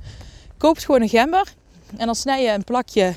koopt 0.56 0.84
gewoon 0.84 1.02
een 1.02 1.08
gember 1.08 1.52
en 1.96 2.06
dan 2.06 2.14
snij 2.14 2.42
je 2.42 2.50
een 2.50 2.64
plakje, 2.64 3.14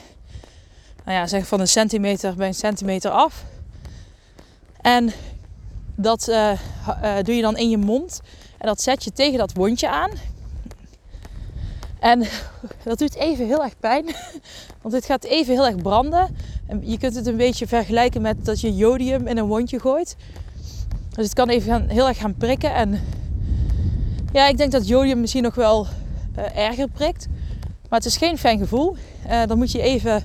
nou 1.05 1.17
ja, 1.17 1.27
zeg 1.27 1.47
van 1.47 1.59
een 1.59 1.67
centimeter 1.67 2.35
bij 2.35 2.47
een 2.47 2.53
centimeter 2.53 3.11
af. 3.11 3.43
En 4.81 5.13
dat 5.95 6.27
uh, 6.27 6.51
uh, 7.03 7.15
doe 7.21 7.35
je 7.35 7.41
dan 7.41 7.57
in 7.57 7.69
je 7.69 7.77
mond 7.77 8.21
en 8.57 8.67
dat 8.67 8.81
zet 8.81 9.03
je 9.03 9.11
tegen 9.11 9.37
dat 9.37 9.53
wondje 9.53 9.89
aan. 9.89 10.11
En 11.99 12.23
dat 12.83 12.99
doet 12.99 13.15
even 13.15 13.45
heel 13.45 13.63
erg 13.63 13.79
pijn, 13.79 14.05
want 14.81 14.93
het 14.93 15.05
gaat 15.05 15.23
even 15.23 15.53
heel 15.53 15.65
erg 15.65 15.75
branden. 15.75 16.35
En 16.67 16.81
je 16.83 16.97
kunt 16.97 17.15
het 17.15 17.27
een 17.27 17.37
beetje 17.37 17.67
vergelijken 17.67 18.21
met 18.21 18.45
dat 18.45 18.61
je 18.61 18.75
jodium 18.75 19.27
in 19.27 19.37
een 19.37 19.45
wondje 19.45 19.79
gooit. 19.79 20.15
Dus 21.09 21.25
het 21.25 21.33
kan 21.33 21.49
even 21.49 21.89
heel 21.89 22.07
erg 22.07 22.17
gaan 22.17 22.35
prikken 22.35 22.73
en 22.73 23.01
ja, 24.31 24.47
ik 24.47 24.57
denk 24.57 24.71
dat 24.71 24.87
jodium 24.87 25.19
misschien 25.19 25.43
nog 25.43 25.55
wel 25.55 25.87
uh, 26.37 26.57
erger 26.57 26.87
prikt. 26.89 27.27
Maar 27.89 27.99
het 27.99 28.07
is 28.07 28.17
geen 28.17 28.37
fijn 28.37 28.59
gevoel. 28.59 28.95
Uh, 29.29 29.45
dan 29.45 29.57
moet 29.57 29.71
je 29.71 29.81
even 29.81 30.23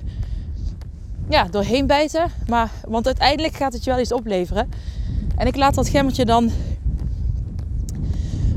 ja, 1.29 1.43
doorheen 1.43 1.87
bijten. 1.87 2.31
Maar, 2.47 2.71
want 2.87 3.05
uiteindelijk 3.05 3.55
gaat 3.55 3.73
het 3.73 3.83
je 3.83 3.89
wel 3.89 3.99
iets 3.99 4.11
opleveren. 4.11 4.69
En 5.35 5.47
ik 5.47 5.55
laat 5.55 5.75
dat 5.75 5.89
gemmertje 5.89 6.25
dan 6.25 6.51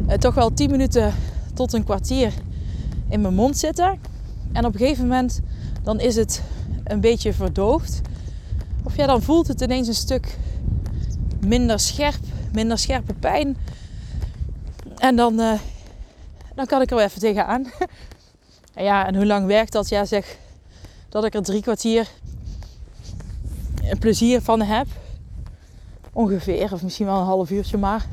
uh, 0.08 0.14
toch 0.14 0.34
wel 0.34 0.52
10 0.54 0.70
minuten 0.70 1.14
tot 1.54 1.72
een 1.72 1.84
kwartier 1.84 2.32
in 3.08 3.20
mijn 3.20 3.34
mond 3.34 3.58
zitten. 3.58 3.98
En 4.52 4.64
op 4.64 4.72
een 4.72 4.78
gegeven 4.78 5.02
moment 5.02 5.40
dan 5.82 6.00
is 6.00 6.16
het 6.16 6.42
een 6.84 7.00
beetje 7.00 7.32
verdoofd. 7.32 8.00
Of 8.82 8.96
ja, 8.96 9.06
dan 9.06 9.22
voelt 9.22 9.46
het 9.46 9.60
ineens 9.60 9.88
een 9.88 9.94
stuk 9.94 10.38
minder 11.40 11.80
scherp, 11.80 12.20
minder 12.52 12.78
scherpe 12.78 13.14
pijn. 13.14 13.56
En 14.96 15.16
dan, 15.16 15.40
uh, 15.40 15.58
dan 16.54 16.66
kan 16.66 16.82
ik 16.82 16.90
er 16.90 16.96
wel 16.96 17.04
even 17.04 17.20
tegenaan. 17.20 17.70
en 18.74 18.84
ja, 18.90 19.06
en 19.06 19.14
hoe 19.14 19.26
lang 19.26 19.46
werkt 19.46 19.72
dat? 19.72 19.88
Ja, 19.88 20.04
zeg 20.04 20.36
dat 21.08 21.24
ik 21.24 21.34
er 21.34 21.42
drie 21.42 21.62
kwartier 21.62 22.08
plezier 23.98 24.42
van 24.42 24.62
heb. 24.62 24.86
Ongeveer, 26.12 26.72
of 26.72 26.82
misschien 26.82 27.06
wel 27.06 27.18
een 27.18 27.24
half 27.24 27.50
uurtje 27.50 27.78
maar. 27.78 28.06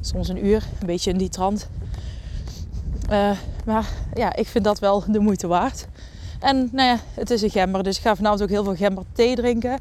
Soms 0.00 0.28
een 0.28 0.46
uur, 0.46 0.64
een 0.80 0.86
beetje 0.86 1.10
in 1.10 1.18
die 1.18 1.28
trant. 1.28 1.68
Uh, 3.10 3.30
maar 3.64 3.88
ja, 4.14 4.34
ik 4.34 4.46
vind 4.46 4.64
dat 4.64 4.78
wel 4.78 5.04
de 5.06 5.18
moeite 5.18 5.46
waard. 5.46 5.86
En 6.40 6.68
nou 6.72 6.88
ja, 6.88 6.98
het 7.14 7.30
is 7.30 7.42
een 7.42 7.50
gember, 7.50 7.82
dus 7.82 7.96
ik 7.96 8.02
ga 8.02 8.16
vanavond 8.16 8.42
ook 8.42 8.48
heel 8.48 8.64
veel 8.64 8.76
gember 8.76 9.04
thee 9.12 9.34
drinken. 9.34 9.78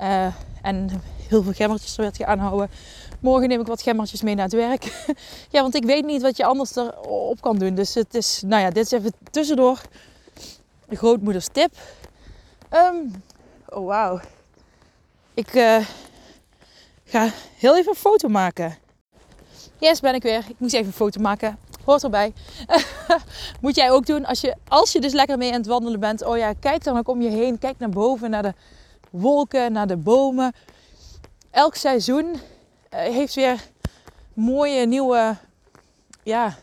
Uh, 0.00 0.26
en 0.62 0.88
heel 1.28 1.42
veel 1.42 1.52
gemmertjes 1.52 1.96
er 1.96 2.02
werd 2.02 2.22
aanhouden. 2.22 2.70
Morgen 3.20 3.48
neem 3.48 3.60
ik 3.60 3.66
wat 3.66 3.82
gemmertjes 3.82 4.22
mee 4.22 4.34
naar 4.34 4.44
het 4.44 4.54
werk. 4.54 5.04
ja, 5.54 5.60
want 5.60 5.74
ik 5.74 5.84
weet 5.84 6.04
niet 6.04 6.22
wat 6.22 6.36
je 6.36 6.44
anders 6.44 6.76
erop 6.76 7.40
kan 7.40 7.58
doen. 7.58 7.74
Dus 7.74 7.94
het 7.94 8.14
is, 8.14 8.42
nou 8.46 8.62
ja, 8.62 8.70
dit 8.70 8.84
is 8.84 8.90
even 8.90 9.12
tussendoor. 9.30 9.80
De 10.88 10.96
grootmoeders 10.96 11.48
tip. 11.52 11.74
Um, 12.72 13.22
oh 13.68 13.86
wauw. 13.86 14.20
Ik 15.34 15.54
uh, 15.54 15.86
ga 17.04 17.30
heel 17.56 17.76
even 17.76 17.90
een 17.90 17.98
foto 17.98 18.28
maken. 18.28 18.76
Yes, 19.78 20.00
ben 20.00 20.14
ik 20.14 20.22
weer. 20.22 20.44
Ik 20.48 20.58
moest 20.58 20.74
even 20.74 20.86
een 20.86 20.92
foto 20.92 21.20
maken. 21.20 21.58
Hoort 21.86 22.02
erbij. 22.02 22.32
Moet 23.60 23.76
jij 23.76 23.90
ook 23.90 24.06
doen 24.06 24.24
als 24.24 24.40
je, 24.40 24.56
als 24.68 24.92
je 24.92 25.00
dus 25.00 25.12
lekker 25.12 25.38
mee 25.38 25.52
aan 25.52 25.58
het 25.58 25.66
wandelen 25.66 26.00
bent. 26.00 26.24
Oh 26.24 26.36
ja, 26.36 26.52
kijk 26.52 26.84
dan 26.84 26.98
ook 26.98 27.08
om 27.08 27.22
je 27.22 27.28
heen. 27.28 27.58
Kijk 27.58 27.78
naar 27.78 27.88
boven, 27.88 28.30
naar 28.30 28.42
de 28.42 28.54
wolken, 29.10 29.72
naar 29.72 29.86
de 29.86 29.96
bomen. 29.96 30.52
Elk 31.50 31.74
seizoen 31.74 32.40
eh, 32.88 33.00
heeft 33.00 33.34
weer 33.34 33.60
mooie 34.34 34.86
nieuwe, 34.86 35.36
ja, 36.22 36.56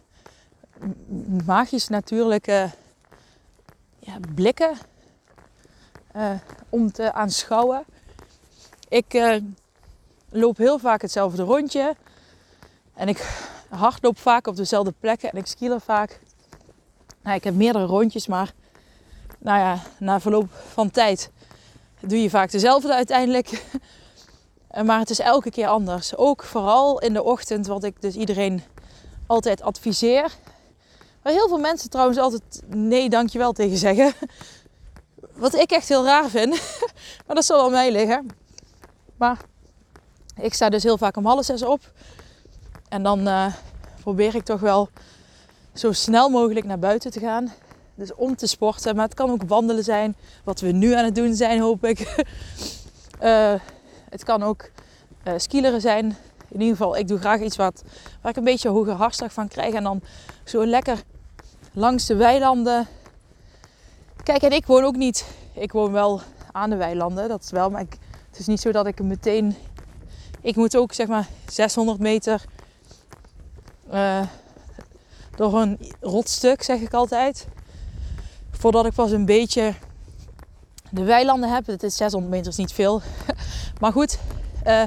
magisch 1.46 1.88
natuurlijke 1.88 2.70
ja, 4.00 4.18
blikken 4.36 4.78
uh, 6.16 6.32
om 6.70 6.92
te 6.92 7.14
aanschouwen. 7.14 7.84
Ik 8.90 9.14
uh, 9.14 9.36
loop 10.30 10.58
heel 10.58 10.80
vaak 10.80 11.02
hetzelfde 11.02 11.44
rondje 11.44 11.96
en 12.94 13.08
ik 13.08 13.52
hardloop 13.76 14.20
vaak 14.20 14.48
op 14.48 14.56
dezelfde 14.56 14.94
plekken 15.00 15.32
en 15.32 15.38
ik 15.38 15.48
skieler 15.48 15.82
vaak. 15.82 16.20
Nou, 17.24 17.36
ik 17.36 17.44
heb 17.44 17.54
meerdere 17.54 17.86
rondjes, 17.86 18.28
maar 18.28 18.54
nou 19.40 19.60
ja, 19.60 19.80
na 20.00 20.20
verloop 20.20 20.50
van 20.72 20.92
tijd 20.92 21.32
doe 22.00 22.22
je 22.22 22.30
vaak 22.30 22.52
dezelfde 22.52 22.94
uiteindelijk. 22.94 23.50
Maar 24.86 25.00
het 25.00 25.10
is 25.10 25.20
elke 25.20 25.52
keer 25.52 25.68
anders. 25.68 26.16
Ook 26.16 26.44
vooral 26.44 27.00
in 27.00 27.14
de 27.14 27.24
ochtend, 27.24 27.68
wat 27.68 27.84
ik 27.84 28.02
dus 28.02 28.16
iedereen 28.16 28.64
altijd 29.28 29.62
adviseer. 29.62 30.32
Waar 31.22 31.34
heel 31.34 31.48
veel 31.48 31.58
mensen 31.58 31.90
trouwens 31.90 32.18
altijd 32.18 32.62
nee 32.68 33.10
dankjewel 33.10 33.52
tegen 33.52 33.78
zeggen. 33.78 34.14
Wat 35.36 35.56
ik 35.56 35.72
echt 35.72 35.90
heel 35.90 36.06
raar 36.06 36.30
vind. 36.30 36.62
Maar 37.26 37.36
dat 37.36 37.46
zal 37.46 37.66
aan 37.66 37.72
mij 37.72 37.92
liggen. 37.92 38.28
Maar 39.18 39.38
ik 40.36 40.54
sta 40.54 40.70
dus 40.70 40.84
heel 40.84 40.98
vaak 40.98 41.18
om 41.18 41.26
half 41.26 41.46
zes 41.46 41.64
op. 41.64 41.92
En 42.94 43.04
dan 43.04 43.28
uh, 43.28 43.54
probeer 44.02 44.36
ik 44.36 44.44
toch 44.44 44.60
wel 44.60 44.90
zo 45.74 45.92
snel 45.92 46.30
mogelijk 46.30 46.66
naar 46.66 46.80
buiten 46.80 47.12
te 47.12 47.20
gaan. 47.20 47.54
Dus 47.96 48.14
om 48.14 48.36
te 48.36 48.48
sporten. 48.48 48.96
Maar 48.96 49.06
het 49.06 49.14
kan 49.14 49.30
ook 49.30 49.44
wandelen 49.48 49.84
zijn. 49.84 50.16
Wat 50.44 50.60
we 50.60 50.72
nu 50.72 50.94
aan 50.94 51.06
het 51.06 51.16
doen 51.16 51.36
zijn, 51.36 51.60
hoop 51.60 51.86
ik. 51.86 52.26
Uh, 53.22 53.54
Het 54.14 54.24
kan 54.24 54.44
ook 54.44 54.70
uh, 55.28 55.34
skileren 55.38 55.82
zijn. 55.82 56.06
In 56.48 56.60
ieder 56.62 56.78
geval, 56.78 56.98
ik 56.98 57.08
doe 57.08 57.20
graag 57.20 57.42
iets 57.42 57.56
wat, 57.56 57.84
waar 58.22 58.32
ik 58.32 58.38
een 58.38 58.44
beetje 58.44 58.70
hoger 58.70 58.94
hartslag 58.94 59.34
van 59.34 59.48
krijg. 59.48 59.74
En 59.74 59.84
dan 59.84 60.02
zo 60.44 60.66
lekker 60.66 61.04
langs 61.72 62.06
de 62.06 62.16
weilanden. 62.16 62.88
Kijk, 64.24 64.42
en 64.42 64.52
ik 64.52 64.66
woon 64.66 64.84
ook 64.84 64.96
niet. 64.96 65.26
Ik 65.54 65.72
woon 65.72 65.92
wel 65.92 66.22
aan 66.52 66.70
de 66.70 66.76
weilanden, 66.76 67.30
dat 67.30 67.44
is 67.44 67.52
wel. 67.52 67.70
Maar 67.70 67.82
ik, 67.82 67.98
het 68.30 68.40
is 68.40 68.48
niet 68.48 68.62
zo 68.62 68.72
dat 68.72 68.88
ik 68.88 69.02
meteen. 69.02 69.56
Ik 70.42 70.56
moet 70.56 70.78
ook 70.78 70.94
zeg 70.94 71.08
maar 71.08 71.28
600 71.48 72.00
meter 72.00 72.46
uh, 73.94 74.22
door 75.36 75.54
een 75.62 75.80
rotstuk, 76.00 76.64
zeg 76.64 76.80
ik 76.80 76.94
altijd. 76.94 77.48
Voordat 78.52 78.86
ik 78.86 78.94
pas 78.94 79.12
een 79.12 79.26
beetje 79.26 79.74
de 80.90 81.04
weilanden 81.04 81.54
heb. 81.54 81.66
Het 81.66 81.84
is 81.84 81.96
600 81.96 82.34
meter 82.34 82.52
is 82.52 82.58
niet 82.58 82.72
veel. 82.72 83.02
maar 83.82 83.92
goed, 83.92 84.20
uh, 84.68 84.84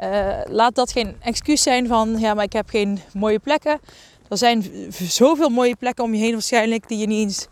uh, 0.00 0.40
laat 0.46 0.74
dat 0.74 0.92
geen 0.92 1.16
excuus 1.20 1.62
zijn 1.62 1.86
van 1.86 2.18
ja, 2.18 2.34
maar 2.34 2.44
ik 2.44 2.52
heb 2.52 2.68
geen 2.68 3.00
mooie 3.12 3.38
plekken. 3.38 3.80
Er 4.28 4.38
zijn 4.38 4.64
zoveel 4.92 5.48
mooie 5.48 5.76
plekken 5.76 6.04
om 6.04 6.14
je 6.14 6.20
heen 6.20 6.32
waarschijnlijk 6.32 6.88
die 6.88 6.98
je 6.98 7.06
niet 7.06 7.18
eens 7.18 7.46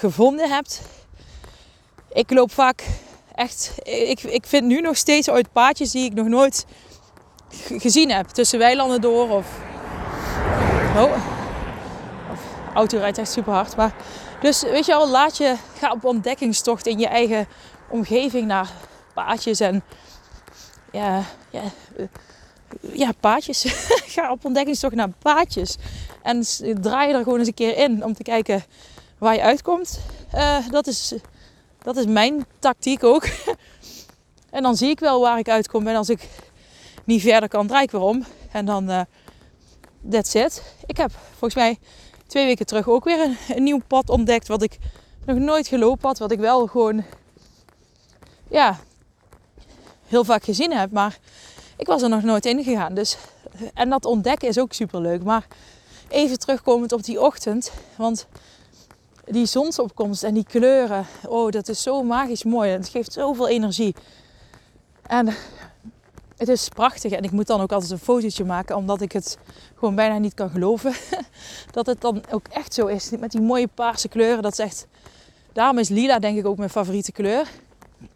gevonden 0.00 0.48
hebt. 0.48 0.82
Ik 2.12 2.30
loop 2.30 2.52
vaak 2.52 2.84
echt, 3.34 3.72
ik, 3.82 4.22
ik 4.22 4.46
vind 4.46 4.64
nu 4.64 4.80
nog 4.80 4.96
steeds 4.96 5.30
uit 5.30 5.52
paadjes 5.52 5.90
die 5.90 6.04
ik 6.04 6.14
nog 6.14 6.26
nooit 6.26 6.66
gezien 7.84 8.10
heb. 8.10 8.26
Tussen 8.26 8.58
weilanden 8.58 9.00
door 9.00 9.30
of... 9.30 9.46
Oh. 10.96 11.16
Auto 12.74 12.98
rijdt 12.98 13.18
echt 13.18 13.30
super 13.30 13.52
hard. 13.52 13.76
Maar, 13.76 13.94
dus 14.40 14.62
weet 14.62 14.86
je 14.86 14.94
al, 14.94 15.08
laat 15.08 15.36
je, 15.36 15.56
ga 15.78 15.92
op 15.92 16.04
ontdekkingstocht 16.04 16.86
in 16.86 16.98
je 16.98 17.06
eigen 17.06 17.48
omgeving 17.88 18.46
naar 18.46 18.70
paadjes 19.14 19.60
en 19.60 19.82
ja, 20.92 21.22
ja, 21.50 21.62
ja 22.92 23.12
paadjes. 23.20 23.64
ga 24.14 24.30
op 24.30 24.44
ontdekkingstocht 24.44 24.94
naar 24.94 25.08
paadjes. 25.18 25.76
En 26.22 26.44
draai 26.80 27.08
je 27.08 27.14
er 27.14 27.22
gewoon 27.22 27.38
eens 27.38 27.48
een 27.48 27.54
keer 27.54 27.76
in 27.76 28.04
om 28.04 28.14
te 28.14 28.22
kijken 28.22 28.64
waar 29.18 29.34
je 29.34 29.42
uitkomt. 29.42 30.00
Uh, 30.34 30.68
dat, 30.68 30.86
is, 30.86 31.14
dat 31.82 31.96
is 31.96 32.06
mijn 32.06 32.46
tactiek 32.58 33.04
ook. 33.04 33.26
en 34.56 34.62
dan 34.62 34.76
zie 34.76 34.90
ik 34.90 35.00
wel 35.00 35.20
waar 35.20 35.38
ik 35.38 35.48
uitkom. 35.48 35.86
En 35.86 35.96
als 35.96 36.08
ik 36.08 36.28
niet 37.04 37.22
verder 37.22 37.48
kan, 37.48 37.66
draai 37.66 37.82
ik 37.82 37.90
weer 37.90 38.00
om. 38.00 38.24
En 38.52 38.64
dan, 38.64 38.90
uh, 38.90 39.00
that's 40.08 40.34
it. 40.34 40.62
Ik 40.86 40.96
heb 40.96 41.10
volgens 41.28 41.54
mij 41.54 41.78
twee 42.26 42.44
weken 42.44 42.66
terug 42.66 42.88
ook 42.88 43.04
weer 43.04 43.36
een, 43.48 43.62
nieuw 43.62 43.80
pad 43.86 44.08
ontdekt. 44.08 44.48
Wat 44.48 44.62
ik 44.62 44.78
nog 45.24 45.38
nooit 45.38 45.68
gelopen 45.68 46.08
had. 46.08 46.18
Wat 46.18 46.32
ik 46.32 46.38
wel 46.38 46.66
gewoon, 46.66 47.04
ja, 48.48 48.78
heel 50.06 50.24
vaak 50.24 50.44
gezien 50.44 50.72
heb. 50.72 50.90
Maar 50.90 51.18
ik 51.76 51.86
was 51.86 52.02
er 52.02 52.08
nog 52.08 52.22
nooit 52.22 52.46
in 52.46 52.64
gegaan. 52.64 52.94
Dus, 52.94 53.16
en 53.74 53.88
dat 53.88 54.04
ontdekken 54.04 54.48
is 54.48 54.58
ook 54.58 54.72
super 54.72 55.00
leuk. 55.00 55.22
Maar 55.22 55.46
even 56.08 56.38
terugkomend 56.38 56.92
op 56.92 57.04
die 57.04 57.20
ochtend. 57.20 57.72
Want 57.96 58.26
die 59.24 59.46
zonsopkomst 59.46 60.22
en 60.22 60.34
die 60.34 60.44
kleuren. 60.44 61.06
Oh, 61.26 61.50
dat 61.50 61.68
is 61.68 61.82
zo 61.82 62.02
magisch 62.02 62.44
mooi. 62.44 62.70
Het 62.70 62.88
geeft 62.88 63.12
zoveel 63.12 63.48
energie. 63.48 63.94
En 65.06 65.34
het 66.40 66.48
is 66.48 66.68
prachtig. 66.68 67.12
En 67.12 67.22
ik 67.22 67.30
moet 67.30 67.46
dan 67.46 67.60
ook 67.60 67.72
altijd 67.72 67.90
een 67.90 67.98
fotootje 67.98 68.44
maken. 68.44 68.76
Omdat 68.76 69.00
ik 69.00 69.12
het 69.12 69.38
gewoon 69.74 69.94
bijna 69.94 70.18
niet 70.18 70.34
kan 70.34 70.50
geloven. 70.50 70.94
dat 71.76 71.86
het 71.86 72.00
dan 72.00 72.22
ook 72.30 72.46
echt 72.48 72.74
zo 72.74 72.86
is. 72.86 73.10
Met 73.18 73.30
die 73.30 73.40
mooie 73.40 73.68
paarse 73.68 74.08
kleuren. 74.08 74.42
Dat 74.42 74.52
is 74.52 74.58
echt... 74.58 74.86
Daarom 75.52 75.78
is 75.78 75.88
lila 75.88 76.18
denk 76.18 76.38
ik 76.38 76.46
ook 76.46 76.56
mijn 76.56 76.70
favoriete 76.70 77.12
kleur. 77.12 77.48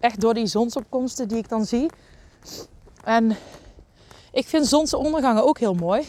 Echt 0.00 0.20
door 0.20 0.34
die 0.34 0.46
zonsopkomsten 0.46 1.28
die 1.28 1.38
ik 1.38 1.48
dan 1.48 1.64
zie. 1.64 1.90
En 3.04 3.36
ik 4.32 4.46
vind 4.46 4.66
zonsondergangen 4.66 5.44
ook 5.44 5.58
heel 5.58 5.74
mooi. 5.74 6.02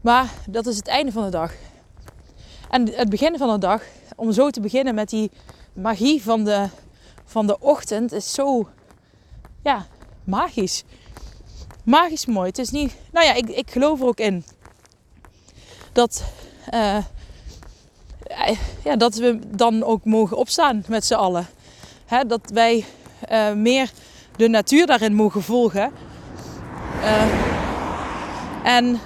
Maar 0.00 0.32
dat 0.48 0.66
is 0.66 0.76
het 0.76 0.88
einde 0.88 1.12
van 1.12 1.24
de 1.24 1.30
dag. 1.30 1.52
En 2.70 2.94
het 2.94 3.08
begin 3.08 3.38
van 3.38 3.52
de 3.52 3.58
dag, 3.58 3.82
om 4.16 4.32
zo 4.32 4.50
te 4.50 4.60
beginnen 4.60 4.94
met 4.94 5.08
die 5.08 5.30
magie 5.72 6.22
van 6.22 6.44
de, 6.44 6.68
van 7.24 7.46
de 7.46 7.60
ochtend, 7.60 8.12
is 8.12 8.32
zo 8.32 8.68
ja, 9.62 9.86
magisch. 10.24 10.84
Magisch 11.84 12.26
mooi. 12.26 12.48
Het 12.48 12.58
is 12.58 12.70
niet. 12.70 12.94
Nou 13.12 13.26
ja, 13.26 13.34
ik, 13.34 13.48
ik 13.48 13.70
geloof 13.70 14.00
er 14.00 14.06
ook 14.06 14.18
in 14.18 14.44
dat, 15.92 16.24
uh, 16.74 16.96
ja, 18.84 18.96
dat 18.96 19.14
we 19.14 19.38
dan 19.46 19.84
ook 19.84 20.04
mogen 20.04 20.36
opstaan 20.36 20.84
met 20.88 21.04
z'n 21.04 21.14
allen. 21.14 21.46
Hè, 22.06 22.26
dat 22.26 22.50
wij 22.54 22.84
uh, 23.32 23.52
meer 23.52 23.90
de 24.36 24.48
natuur 24.48 24.86
daarin 24.86 25.14
mogen 25.14 25.42
volgen. 25.42 25.92
En 28.64 29.00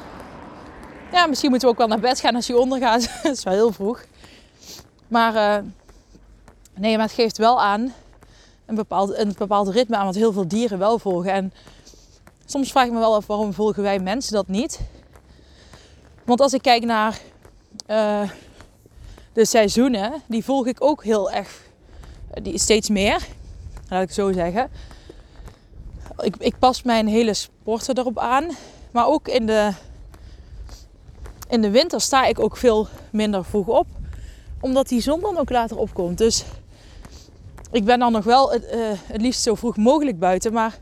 ja, 1.12 1.26
misschien 1.26 1.50
moeten 1.50 1.68
we 1.68 1.74
ook 1.74 1.80
wel 1.80 1.88
naar 1.88 2.00
bed 2.00 2.20
gaan 2.20 2.34
als 2.34 2.46
je 2.46 2.58
ondergaat. 2.58 3.10
dat 3.22 3.36
is 3.36 3.42
wel 3.42 3.54
heel 3.54 3.72
vroeg. 3.72 4.04
Maar 5.08 5.64
nee, 6.74 6.96
maar 6.96 7.06
het 7.06 7.14
geeft 7.14 7.38
wel 7.38 7.62
aan 7.62 7.92
een 8.66 8.74
bepaald, 8.74 9.18
een 9.18 9.34
bepaald 9.38 9.68
ritme 9.68 9.96
aan 9.96 10.06
wat 10.06 10.14
heel 10.14 10.32
veel 10.32 10.48
dieren 10.48 10.78
wel 10.78 10.98
volgen. 10.98 11.32
En 11.32 11.52
soms 12.44 12.70
vraag 12.70 12.86
ik 12.86 12.92
me 12.92 12.98
wel 12.98 13.14
af 13.14 13.26
waarom 13.26 13.52
volgen 13.52 13.82
wij 13.82 13.98
mensen 13.98 14.32
dat 14.32 14.48
niet. 14.48 14.80
Want 16.24 16.40
als 16.40 16.52
ik 16.52 16.62
kijk 16.62 16.84
naar 16.84 17.20
uh, 17.90 18.30
de 19.32 19.44
seizoenen, 19.44 20.22
die 20.26 20.44
volg 20.44 20.66
ik 20.66 20.84
ook 20.84 21.04
heel 21.04 21.30
erg, 21.30 21.62
die 22.42 22.58
steeds 22.58 22.88
meer. 22.88 23.26
Laat 23.88 24.02
ik 24.02 24.10
zo 24.10 24.32
zeggen. 24.32 24.70
Ik, 26.18 26.36
ik 26.38 26.58
pas 26.58 26.82
mijn 26.82 27.06
hele 27.06 27.34
sporten 27.34 27.98
erop 27.98 28.18
aan. 28.18 28.46
Maar 28.90 29.06
ook 29.06 29.28
in 29.28 29.46
de 29.46 29.72
in 31.48 31.62
de 31.62 31.70
winter 31.70 32.00
sta 32.00 32.24
ik 32.24 32.40
ook 32.40 32.56
veel 32.56 32.88
minder 33.10 33.44
vroeg 33.44 33.66
op. 33.66 33.86
Omdat 34.60 34.88
die 34.88 35.00
zon 35.00 35.20
dan 35.20 35.36
ook 35.36 35.50
later 35.50 35.76
opkomt. 35.76 36.18
Dus 36.18 36.44
ik 37.70 37.84
ben 37.84 37.98
dan 37.98 38.12
nog 38.12 38.24
wel 38.24 38.52
het, 38.52 38.64
uh, 38.74 38.90
het 39.06 39.20
liefst 39.20 39.42
zo 39.42 39.54
vroeg 39.54 39.76
mogelijk 39.76 40.18
buiten. 40.18 40.52
Maar 40.52 40.78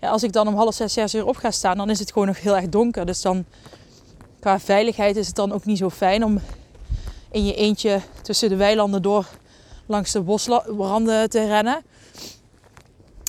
ja, 0.00 0.08
als 0.08 0.22
ik 0.22 0.32
dan 0.32 0.48
om 0.48 0.54
half 0.54 0.74
zes, 0.74 0.92
zes 0.92 1.14
uur 1.14 1.26
op 1.26 1.36
ga 1.36 1.50
staan, 1.50 1.76
dan 1.76 1.90
is 1.90 1.98
het 1.98 2.12
gewoon 2.12 2.26
nog 2.26 2.40
heel 2.40 2.56
erg 2.56 2.68
donker. 2.68 3.06
Dus 3.06 3.22
dan 3.22 3.44
qua 4.40 4.60
veiligheid 4.60 5.16
is 5.16 5.26
het 5.26 5.36
dan 5.36 5.52
ook 5.52 5.64
niet 5.64 5.78
zo 5.78 5.90
fijn 5.90 6.24
om 6.24 6.40
in 7.30 7.44
je 7.44 7.54
eentje 7.54 8.00
tussen 8.22 8.48
de 8.48 8.56
weilanden 8.56 9.02
door 9.02 9.26
langs 9.86 10.12
de 10.12 10.20
bosranden 10.20 11.30
te 11.30 11.46
rennen. 11.46 11.82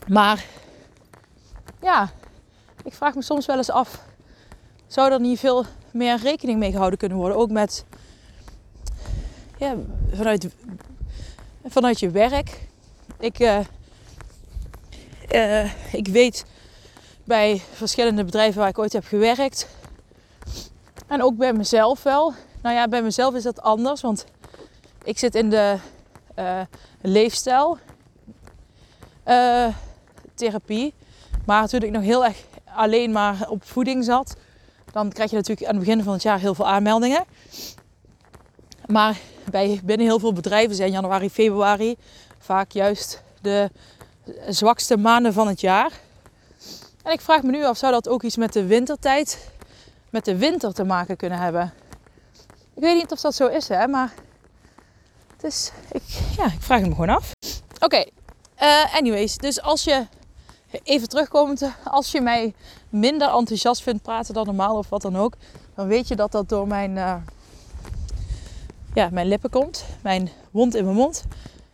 Maar 0.08 0.46
ja, 1.82 2.12
ik 2.84 2.94
vraag 2.94 3.16
me 3.16 3.22
soms 3.22 3.46
wel 3.46 3.58
eens 3.58 3.72
af: 3.72 4.04
zou 4.88 5.12
er 5.12 5.20
niet 5.20 5.40
veel 5.40 5.66
meer 5.92 6.18
rekening 6.18 6.60
mee 6.60 6.72
gehouden 6.72 7.00
kunnen 7.00 7.18
worden. 7.18 7.38
Ook 7.38 7.50
met 7.50 7.86
ja, 9.58 9.76
vanuit, 10.14 10.48
vanuit 11.66 12.00
je 12.00 12.10
werk. 12.10 12.68
Ik, 13.20 13.40
uh, 13.40 13.60
uh, 15.32 15.94
ik 15.94 16.08
weet 16.08 16.46
bij 17.28 17.62
verschillende 17.74 18.24
bedrijven 18.24 18.60
waar 18.60 18.70
ik 18.70 18.80
ooit 18.80 18.94
heb 18.94 19.06
gewerkt. 19.06 19.68
En 21.08 21.24
ook 21.24 21.38
bij 21.38 21.54
mezelf 21.54 22.04
wel. 22.04 22.34
Nou 22.62 22.76
ja, 22.76 22.88
bij 22.88 23.02
mezelf 23.02 23.36
is 23.36 23.44
dat 23.44 23.62
anders. 23.62 24.02
Want 24.02 24.26
ik 25.04 25.18
zit 25.18 25.36
in 25.36 25.50
de 25.50 25.78
uh, 26.40 26.62
leefstijl 27.02 27.78
therapie. 30.36 30.94
Maar 31.46 31.68
toen 31.68 31.82
ik 31.82 31.92
nog 31.92 32.04
heel 32.04 32.26
erg 32.26 32.38
alleen 32.66 33.12
maar 33.12 33.50
op 33.50 33.64
voeding 33.64 34.04
zat, 34.04 34.36
dan 34.92 35.12
krijg 35.12 35.30
je 35.30 35.36
natuurlijk 35.36 35.68
aan 35.68 35.76
het 35.76 35.86
begin 35.86 36.04
van 36.04 36.14
het 36.14 36.22
jaar 36.22 36.40
heel 36.40 36.56
veel 36.56 36.68
aanmeldingen. 36.68 37.26
Maar 38.86 39.18
bij 39.50 39.80
binnen 39.84 40.08
heel 40.08 40.20
veel 40.20 40.34
bedrijven 40.34 40.76
zijn 40.76 40.92
januari, 40.92 41.30
februari 41.30 41.96
vaak 42.40 42.72
juist 42.72 43.22
de 43.42 43.70
zwakste 44.50 44.98
maanden 44.98 45.34
van 45.34 45.48
het 45.48 45.62
jaar. 45.62 45.92
En 47.08 47.14
ik 47.14 47.22
vraag 47.22 47.44
me 47.44 47.52
nu 47.52 47.66
af, 47.66 47.78
zou 47.78 47.92
dat 47.92 48.08
ook 48.08 48.24
iets 48.24 48.38
met 48.38 48.54
de 48.54 48.66
wintertijd, 48.66 49.50
met 50.10 50.26
de 50.26 50.38
winter 50.38 50.74
te 50.74 50.84
maken 50.84 51.18
kunnen 51.18 51.40
hebben? 51.40 51.74
Ik 52.74 52.82
weet 52.82 52.96
niet 52.96 53.12
of 53.12 53.22
dat 53.22 53.36
zo 53.36 53.48
is, 53.48 53.68
hè, 53.68 53.88
maar 53.88 54.14
het 55.34 55.44
is, 55.44 55.72
ik, 55.92 56.04
ja, 56.38 56.46
ik 56.46 56.62
vraag 56.62 56.80
het 56.80 56.88
me 56.88 56.96
gewoon 56.96 57.16
af. 57.16 57.32
Oké, 57.80 58.06
eh, 58.56 58.96
anyways, 58.96 59.38
dus 59.38 59.62
als 59.62 59.84
je 59.84 60.06
even 60.84 61.10
terugkomend, 61.10 61.72
als 61.84 62.12
je 62.12 62.22
mij 62.22 62.54
minder 62.90 63.30
enthousiast 63.30 63.82
vindt 63.82 64.04
praten 64.04 64.34
dan 64.34 64.46
normaal 64.46 64.78
of 64.78 64.90
wat 64.90 65.02
dan 65.02 65.18
ook, 65.18 65.34
dan 65.76 65.88
weet 65.88 66.08
je 66.08 66.16
dat 66.16 66.32
dat 66.32 66.50
door 66.50 66.68
mijn, 66.68 66.96
uh, 66.96 67.16
ja, 68.94 69.10
mijn 69.12 69.28
lippen 69.28 69.50
komt. 69.50 69.86
Mijn 70.02 70.30
wond 70.52 70.76
in 70.76 70.84
mijn 70.84 70.96
mond. 70.96 71.24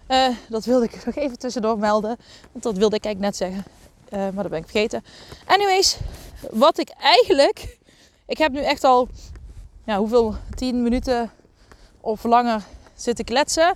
Uh, 0.07 0.27
dat 0.49 0.65
wilde 0.65 0.85
ik 0.85 1.05
nog 1.05 1.15
even 1.15 1.39
tussendoor 1.39 1.77
melden. 1.77 2.17
Want 2.51 2.63
dat 2.63 2.77
wilde 2.77 2.95
ik 2.95 3.05
eigenlijk 3.05 3.19
net 3.19 3.35
zeggen. 3.35 3.82
Uh, 4.13 4.19
maar 4.19 4.43
dat 4.43 4.49
ben 4.49 4.59
ik 4.59 4.69
vergeten. 4.69 5.03
Anyways, 5.45 5.97
wat 6.51 6.77
ik 6.77 6.89
eigenlijk. 6.89 7.77
Ik 8.25 8.37
heb 8.37 8.51
nu 8.51 8.59
echt 8.59 8.83
al. 8.83 9.07
Ja, 9.85 9.97
hoeveel? 9.97 10.35
10 10.55 10.83
minuten 10.83 11.31
of 12.01 12.23
langer 12.23 12.63
zitten 12.95 13.25
kletsen. 13.25 13.75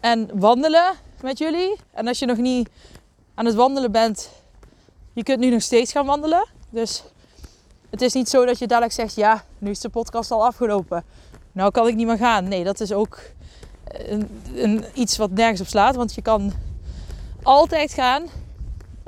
En 0.00 0.30
wandelen 0.38 0.94
met 1.22 1.38
jullie. 1.38 1.76
En 1.92 2.06
als 2.06 2.18
je 2.18 2.26
nog 2.26 2.36
niet 2.36 2.68
aan 3.34 3.44
het 3.44 3.54
wandelen 3.54 3.92
bent, 3.92 4.30
je 5.12 5.22
kunt 5.22 5.38
nu 5.38 5.50
nog 5.50 5.62
steeds 5.62 5.92
gaan 5.92 6.06
wandelen. 6.06 6.46
Dus 6.70 7.02
het 7.90 8.02
is 8.02 8.12
niet 8.12 8.28
zo 8.28 8.44
dat 8.44 8.58
je 8.58 8.66
dadelijk 8.66 8.92
zegt: 8.92 9.14
ja, 9.14 9.44
nu 9.58 9.70
is 9.70 9.80
de 9.80 9.88
podcast 9.88 10.30
al 10.30 10.44
afgelopen. 10.44 11.04
Nou 11.52 11.70
kan 11.70 11.88
ik 11.88 11.94
niet 11.94 12.06
meer 12.06 12.16
gaan. 12.16 12.48
Nee, 12.48 12.64
dat 12.64 12.80
is 12.80 12.92
ook 12.92 13.20
een, 13.84 14.42
een, 14.54 14.84
iets 14.94 15.16
wat 15.16 15.30
nergens 15.30 15.60
op 15.60 15.66
slaat. 15.66 15.96
Want 15.96 16.14
je 16.14 16.22
kan 16.22 16.52
altijd 17.42 17.92
gaan. 17.92 18.26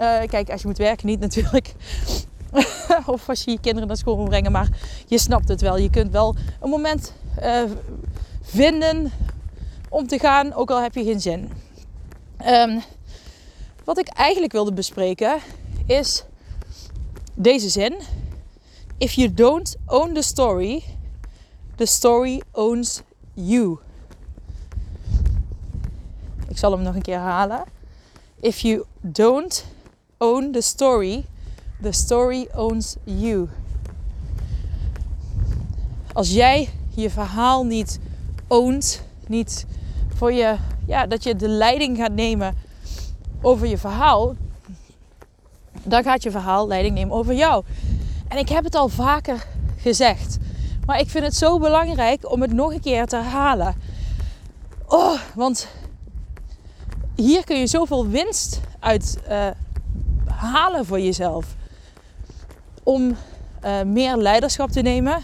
Uh, 0.01 0.21
kijk, 0.27 0.51
als 0.51 0.61
je 0.61 0.67
moet 0.67 0.79
werken, 0.79 1.07
niet 1.07 1.21
natuurlijk. 1.21 1.75
of 3.07 3.29
als 3.29 3.45
je 3.45 3.51
je 3.51 3.61
kinderen 3.61 3.89
naar 3.89 3.97
school 3.97 4.17
moet 4.17 4.29
brengen. 4.29 4.53
Maar 4.53 4.69
je 5.07 5.19
snapt 5.19 5.49
het 5.49 5.61
wel. 5.61 5.77
Je 5.77 5.91
kunt 5.91 6.13
wel 6.13 6.37
een 6.61 6.71
moment 6.71 7.13
uh, 7.43 7.63
vinden 8.43 9.13
om 9.89 10.07
te 10.07 10.19
gaan, 10.19 10.55
ook 10.55 10.71
al 10.71 10.83
heb 10.83 10.95
je 10.95 11.05
geen 11.05 11.21
zin. 11.21 11.51
Um, 12.47 12.83
wat 13.85 13.99
ik 13.99 14.09
eigenlijk 14.09 14.53
wilde 14.53 14.73
bespreken 14.73 15.39
is 15.87 16.25
deze 17.35 17.69
zin. 17.69 17.97
If 18.99 19.13
you 19.13 19.35
don't 19.35 19.77
own 19.87 20.13
the 20.13 20.23
story, 20.23 20.85
the 21.77 21.87
story 21.87 22.43
owns 22.53 23.03
you. 23.35 23.79
Ik 26.49 26.59
zal 26.59 26.73
hem 26.73 26.83
nog 26.83 26.95
een 26.95 27.03
keer 27.03 27.19
herhalen. 27.19 27.65
If 28.41 28.59
you 28.59 28.85
don't 29.01 29.65
own 30.19 30.53
the 30.53 30.61
story, 30.61 31.25
the 31.83 31.93
story 31.93 32.49
owns 32.55 32.97
you. 33.05 33.49
Als 36.13 36.31
jij 36.31 36.69
je 36.95 37.11
verhaal 37.11 37.65
niet 37.65 37.99
oont, 38.49 39.03
niet 39.27 39.67
voor 40.15 40.33
je, 40.33 40.57
ja, 40.87 41.07
dat 41.07 41.23
je 41.23 41.37
de 41.37 41.49
leiding 41.49 41.97
gaat 41.97 42.13
nemen 42.13 42.55
over 43.43 43.67
je 43.67 43.79
verhaal, 43.79 44.35
dan 45.83 46.03
gaat 46.03 46.23
je 46.23 46.31
verhaal 46.31 46.67
leiding 46.67 46.95
nemen 46.95 47.17
over 47.17 47.35
jou. 47.35 47.65
En 48.29 48.39
ik 48.39 48.49
heb 48.49 48.65
het 48.65 48.75
al 48.75 48.89
vaker 48.89 49.47
gezegd, 49.77 50.37
maar 50.87 51.01
ik 51.01 51.11
vind 51.11 51.25
het 51.25 51.37
zo 51.37 51.59
belangrijk 51.59 52.31
om 52.31 52.43
het 52.43 52.53
nog 52.53 52.73
een 52.73 52.81
keer 52.81 53.07
te 53.07 53.17
herhalen. 53.17 53.75
Oh, 54.87 55.21
want 55.35 55.69
hier 57.15 57.45
kun 57.45 57.59
je 57.59 57.67
zoveel 57.67 58.07
winst 58.07 58.61
uit 58.79 59.19
uh, 59.29 59.47
halen 60.39 60.87
voor 60.87 61.01
jezelf. 61.01 61.57
Om 62.83 63.17
uh, 63.65 63.83
meer 63.83 64.17
leiderschap 64.17 64.71
te 64.71 64.81
nemen, 64.81 65.23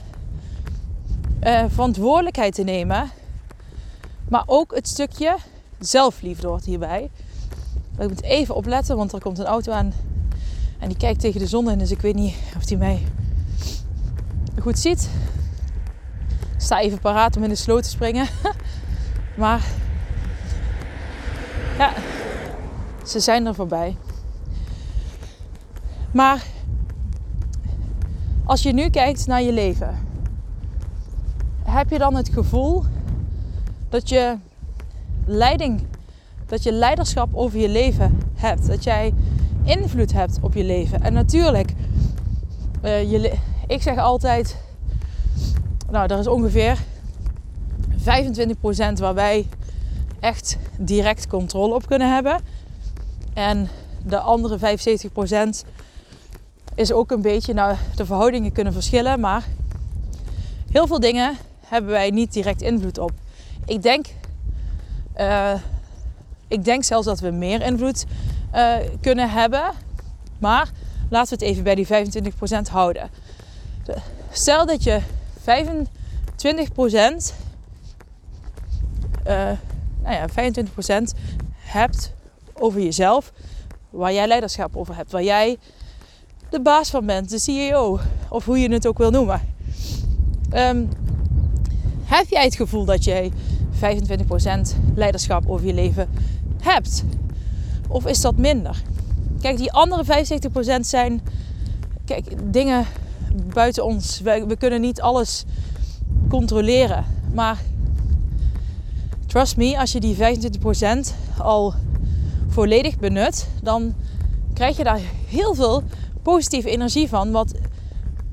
uh, 1.42 1.64
verantwoordelijkheid 1.68 2.54
te 2.54 2.62
nemen, 2.62 3.10
maar 4.28 4.42
ook 4.46 4.74
het 4.74 4.88
stukje 4.88 5.36
zelfliefde 5.78 6.46
hoort 6.46 6.64
hierbij. 6.64 7.10
Ik 7.98 8.08
moet 8.08 8.22
even 8.22 8.54
opletten, 8.54 8.96
want 8.96 9.12
er 9.12 9.20
komt 9.20 9.38
een 9.38 9.44
auto 9.44 9.72
aan 9.72 9.92
en 10.78 10.88
die 10.88 10.98
kijkt 10.98 11.20
tegen 11.20 11.40
de 11.40 11.46
zon 11.46 11.70
in, 11.70 11.78
dus 11.78 11.90
ik 11.90 12.00
weet 12.00 12.14
niet 12.14 12.34
of 12.56 12.64
die 12.64 12.76
mij 12.76 13.06
goed 14.60 14.78
ziet. 14.78 15.10
Ik 16.54 16.60
sta 16.60 16.80
even 16.80 16.98
paraat 16.98 17.36
om 17.36 17.42
in 17.42 17.48
de 17.48 17.54
sloot 17.54 17.82
te 17.82 17.88
springen. 17.88 18.26
maar 19.36 19.66
ja, 21.78 21.92
ze 23.06 23.20
zijn 23.20 23.46
er 23.46 23.54
voorbij. 23.54 23.96
Maar 26.14 26.46
als 28.44 28.62
je 28.62 28.72
nu 28.72 28.88
kijkt 28.88 29.26
naar 29.26 29.42
je 29.42 29.52
leven, 29.52 29.98
heb 31.62 31.90
je 31.90 31.98
dan 31.98 32.14
het 32.14 32.28
gevoel 32.28 32.84
dat 33.88 34.08
je 34.08 34.36
leiding, 35.26 35.86
dat 36.46 36.62
je 36.62 36.72
leiderschap 36.72 37.28
over 37.32 37.58
je 37.58 37.68
leven 37.68 38.20
hebt, 38.34 38.66
dat 38.66 38.84
jij 38.84 39.14
invloed 39.64 40.12
hebt 40.12 40.38
op 40.40 40.54
je 40.54 40.64
leven. 40.64 41.02
En 41.02 41.12
natuurlijk, 41.12 41.72
uh, 42.82 43.10
je, 43.10 43.38
ik 43.66 43.82
zeg 43.82 43.96
altijd, 43.96 44.56
nou, 45.90 46.12
er 46.12 46.18
is 46.18 46.26
ongeveer 46.26 46.78
25% 47.98 48.02
waar 48.98 49.14
wij 49.14 49.46
echt 50.20 50.58
direct 50.78 51.26
controle 51.26 51.74
op 51.74 51.86
kunnen 51.86 52.12
hebben. 52.12 52.40
En 53.32 53.68
de 54.06 54.18
andere 54.18 54.58
75% 54.58 55.64
is 56.74 56.92
ook 56.92 57.10
een 57.10 57.22
beetje, 57.22 57.54
nou, 57.54 57.76
de 57.96 58.06
verhoudingen 58.06 58.52
kunnen 58.52 58.72
verschillen, 58.72 59.20
maar 59.20 59.44
heel 60.70 60.86
veel 60.86 61.00
dingen 61.00 61.36
hebben 61.66 61.90
wij 61.90 62.10
niet 62.10 62.32
direct 62.32 62.62
invloed 62.62 62.98
op. 62.98 63.12
Ik 63.66 63.82
denk, 63.82 64.06
uh, 65.16 65.54
ik 66.48 66.64
denk 66.64 66.84
zelfs 66.84 67.06
dat 67.06 67.20
we 67.20 67.30
meer 67.30 67.62
invloed 67.62 68.04
uh, 68.54 68.74
kunnen 69.00 69.30
hebben, 69.30 69.72
maar 70.38 70.70
laten 71.08 71.38
we 71.38 71.44
het 71.44 71.52
even 71.54 71.64
bij 71.64 71.74
die 71.74 71.86
25% 71.86 72.70
houden. 72.70 73.10
Stel 74.30 74.66
dat 74.66 74.82
je 74.82 75.00
25% 75.40 75.44
uh, 79.26 79.50
nou 80.02 80.14
ja, 80.14 80.28
25% 80.28 81.18
hebt 81.58 82.12
over 82.52 82.80
jezelf, 82.80 83.32
waar 83.90 84.12
jij 84.12 84.26
leiderschap 84.26 84.76
over 84.76 84.96
hebt, 84.96 85.12
waar 85.12 85.22
jij 85.22 85.58
de 86.54 86.60
baas 86.60 86.90
van 86.90 87.06
bent, 87.06 87.30
de 87.30 87.38
CEO, 87.38 88.00
of 88.28 88.44
hoe 88.44 88.58
je 88.58 88.72
het 88.72 88.86
ook 88.86 88.98
wil 88.98 89.10
noemen. 89.10 89.40
Um, 90.52 90.88
heb 92.04 92.28
jij 92.28 92.44
het 92.44 92.54
gevoel 92.54 92.84
dat 92.84 93.04
jij 93.04 93.32
25% 93.72 93.80
leiderschap 94.94 95.48
over 95.48 95.66
je 95.66 95.74
leven 95.74 96.08
hebt? 96.60 97.04
Of 97.88 98.06
is 98.06 98.20
dat 98.20 98.36
minder? 98.36 98.82
Kijk, 99.40 99.56
die 99.56 99.72
andere 99.72 100.26
75% 100.78 100.80
zijn 100.80 101.20
kijk, 102.04 102.52
dingen 102.52 102.86
buiten 103.54 103.84
ons. 103.84 104.20
We, 104.20 104.44
we 104.46 104.56
kunnen 104.56 104.80
niet 104.80 105.00
alles 105.00 105.44
controleren. 106.28 107.04
Maar 107.32 107.58
trust 109.26 109.56
me, 109.56 109.78
als 109.78 109.92
je 109.92 110.00
die 110.00 110.16
25% 110.16 110.18
al 111.38 111.74
volledig 112.48 112.98
benut, 112.98 113.48
dan 113.62 113.94
krijg 114.52 114.76
je 114.76 114.84
daar 114.84 115.00
heel 115.28 115.54
veel 115.54 115.82
positieve 116.24 116.70
energie 116.70 117.08
van. 117.08 117.30
Wat 117.30 117.54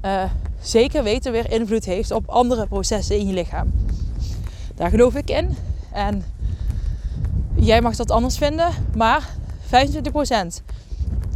uh, 0.06 0.24
zeker 0.62 1.04
weten 1.04 1.32
weer 1.32 1.52
invloed 1.52 1.86
heeft 1.86 2.12
op 2.12 2.30
andere 2.30 2.68
processen 2.68 3.18
in 3.18 3.28
je 3.28 3.34
lichaam. 3.34 3.72
Daar 4.76 4.90
geloof 4.90 5.16
ik 5.16 5.30
in. 5.30 5.56
En 5.92 6.24
jij 7.56 7.82
mag 7.82 7.96
dat 7.96 8.12
anders 8.12 8.38
vinden, 8.38 8.70
maar 8.96 9.30
25% 9.66 9.72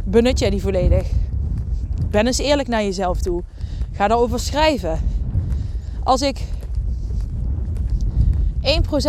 benut 0.04 0.38
jij 0.38 0.50
die 0.50 0.60
volledig. 0.60 1.08
Ben 2.10 2.26
eens 2.26 2.38
eerlijk 2.38 2.68
naar 2.68 2.82
jezelf 2.82 3.20
toe. 3.20 3.42
Ga 3.92 4.08
daarover 4.08 4.40
schrijven. 4.40 5.00
Als 6.04 6.22
ik 6.22 6.40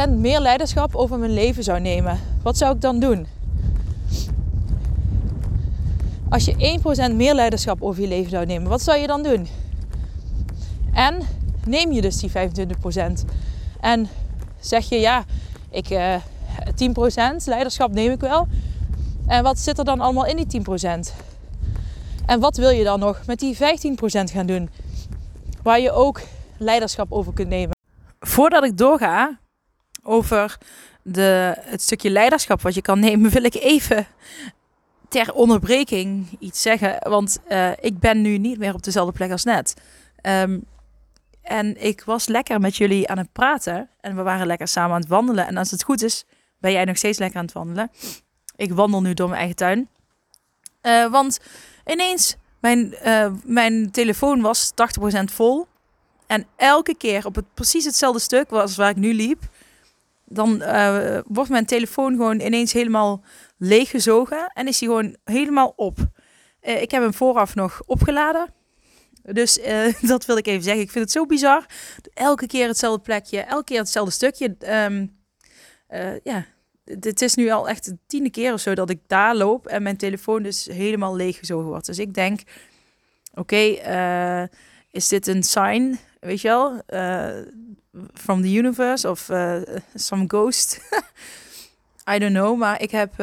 1% 0.08 0.10
meer 0.10 0.40
leiderschap 0.40 0.96
over 0.96 1.20
mijn 1.20 1.34
leven 1.34 1.64
zou 1.64 1.80
nemen, 1.80 2.20
wat 2.44 2.58
zou 2.58 2.76
ik 2.76 2.82
dan 2.82 3.00
doen? 3.00 3.28
Als 6.30 6.46
je 6.46 6.80
1% 7.12 7.16
meer 7.16 7.34
leiderschap 7.34 7.82
over 7.82 8.02
je 8.02 8.08
leven 8.08 8.30
zou 8.30 8.46
nemen, 8.46 8.70
wat 8.70 8.82
zou 8.82 8.98
je 8.98 9.08
dan 9.08 9.24
doen? 9.24 9.48
En 10.94 11.22
neem 11.66 11.92
je 11.92 12.02
dus 12.02 12.18
die 12.18 12.32
25%. 12.32 12.34
En 13.80 14.08
zeg 14.60 14.90
je 14.90 15.00
ja, 15.00 15.24
ik, 15.70 15.90
uh, 15.90 16.14
eh, 16.14 16.22
10% 16.76 17.44
leiderschap 17.46 17.92
neem 17.92 18.12
ik 18.12 18.20
wel. 18.20 18.48
En 19.28 19.44
wat 19.44 19.60
zit 19.60 19.78
er 19.78 19.86
dan 19.86 20.00
allemaal 20.00 20.26
in 20.26 20.36
die 20.36 20.48
10%? 20.48 21.14
En 22.26 22.40
wat 22.40 22.58
wil 22.58 22.70
je 22.70 22.84
dan 22.84 23.00
nog 23.00 23.22
met 23.26 23.40
die 23.40 23.56
15% 23.56 23.60
gaan 24.32 24.46
doen? 24.46 24.70
Waar 25.64 25.80
je 25.80 25.92
ook 25.92 26.22
leiderschap 26.58 27.12
over 27.12 27.34
kunt 27.34 27.50
nemen. 27.50 27.76
Voordat 28.20 28.64
ik 28.64 28.78
doorga 28.78 29.40
over 30.04 30.58
de, 31.02 31.56
het 31.60 31.82
stukje 31.82 32.10
leiderschap 32.10 32.62
wat 32.62 32.74
je 32.74 32.82
kan 32.82 33.00
nemen, 33.00 33.32
wil 33.32 33.44
ik 33.44 33.56
even 33.56 34.08
ter 35.08 35.34
onderbreking 35.34 36.28
iets 36.40 36.62
zeggen. 36.62 37.10
Want 37.10 37.40
uh, 37.50 37.72
ik 37.80 38.00
ben 38.00 38.22
nu 38.22 38.38
niet 38.38 38.58
meer 38.60 38.74
op 38.74 38.84
dezelfde 38.84 39.14
plek 39.14 39.32
als 39.32 39.44
net. 39.44 39.74
Um, 40.22 40.66
en 41.42 41.84
ik 41.84 42.04
was 42.04 42.28
lekker 42.28 42.60
met 42.60 42.76
jullie 42.76 43.08
aan 43.08 43.18
het 43.18 43.32
praten. 43.32 43.90
En 44.02 44.16
we 44.16 44.22
waren 44.22 44.48
lekker 44.48 44.68
samen 44.68 44.96
aan 44.96 45.02
het 45.02 45.10
wandelen. 45.10 45.48
En 45.48 45.58
als 45.58 45.72
het 45.72 45.84
goed 45.84 46.04
is, 46.04 46.26
ben 46.60 46.72
jij 46.72 46.86
nog 46.86 46.98
steeds 46.98 47.18
lekker 47.18 47.38
aan 47.40 47.46
het 47.46 47.54
wandelen. 47.54 47.92
Ik 48.56 48.74
wandel 48.74 49.02
nu 49.02 49.14
door 49.14 49.28
mijn 49.28 49.40
eigen 49.40 49.58
tuin. 49.58 49.90
Uh, 50.82 51.12
want 51.12 51.40
ineens, 51.86 52.36
mijn, 52.60 52.96
uh, 53.06 53.32
mijn 53.44 53.92
telefoon 53.92 54.42
was 54.42 54.72
80% 54.72 55.24
vol. 55.24 55.68
En 56.26 56.46
elke 56.56 56.96
keer 56.96 57.26
op 57.26 57.36
het 57.36 57.54
precies 57.54 57.86
hetzelfde 57.86 58.20
stuk 58.20 58.50
als 58.52 58.76
waar 58.76 58.90
ik 58.90 58.96
nu 58.96 59.14
liep, 59.14 59.44
dan 60.26 60.58
wordt 61.28 61.50
mijn 61.50 61.66
telefoon 61.66 62.12
gewoon 62.12 62.40
ineens 62.40 62.74
helemaal 62.74 63.22
leeggezogen 63.58 64.52
en 64.54 64.68
is 64.68 64.80
hij 64.80 64.90
gewoon 64.90 65.16
helemaal 65.24 65.74
op. 65.76 65.98
ik 66.62 66.92
heb 66.92 67.02
hem 67.02 67.14
vooraf 67.14 67.56
nog 67.56 67.82
opgeladen. 67.86 68.54
Dus 69.34 69.58
uh, 69.58 69.94
dat 70.12 70.26
wil 70.26 70.38
ik 70.38 70.48
even 70.48 70.64
zeggen. 70.64 70.84
Ik 70.84 70.92
vind 70.92 71.04
het 71.04 71.14
zo 71.14 71.26
bizar. 71.26 71.66
Elke 72.14 72.48
keer 72.48 72.68
hetzelfde 72.68 73.02
plekje, 73.02 73.40
elke 73.40 73.64
keer 73.64 73.80
hetzelfde 73.80 74.12
stukje. 74.12 74.56
Um, 74.86 75.16
ja, 76.24 76.46
het 76.84 77.22
is 77.22 77.36
nu 77.36 77.50
al 77.50 77.70
echt 77.70 77.86
de 77.86 77.98
tiende 78.08 78.30
keer 78.30 78.54
of 78.54 78.60
zo 78.60 78.76
dat 78.76 78.90
ik 78.90 79.00
daar 79.08 79.36
loop 79.36 79.68
en 79.68 79.84
mijn 79.84 79.98
telefoon 79.98 80.44
dus 80.44 80.66
helemaal 80.66 81.16
leeggezogen 81.16 81.68
wordt. 81.68 81.86
Dus 81.86 82.00
ik 82.00 82.14
denk, 82.14 82.42
oké, 83.34 83.56
eh, 83.56 84.44
is 84.92 85.08
dit 85.08 85.28
een 85.28 85.44
sign, 85.44 85.98
weet 86.20 86.42
je 86.42 86.48
wel, 86.48 86.82
from 88.14 88.42
the 88.42 88.54
universe 88.54 89.10
of 89.10 89.30
some 89.94 90.24
ghost? 90.28 90.80
I 92.10 92.20
don't 92.20 92.34
know, 92.34 92.58
maar 92.58 92.82
ik 92.82 92.92
heb 92.92 93.14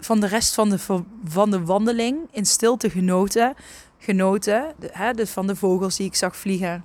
van 0.00 0.20
de 0.20 0.26
rest 0.26 0.54
van 0.54 1.50
de, 1.50 1.64
wandeling 1.64 2.28
in 2.30 2.46
stilte 2.46 2.90
genoten 2.90 3.54
genoten. 3.98 4.74
De, 4.78 4.88
hè, 4.92 5.26
van 5.26 5.46
de 5.46 5.56
vogels 5.56 5.96
die 5.96 6.06
ik 6.06 6.14
zag 6.14 6.36
vliegen. 6.36 6.84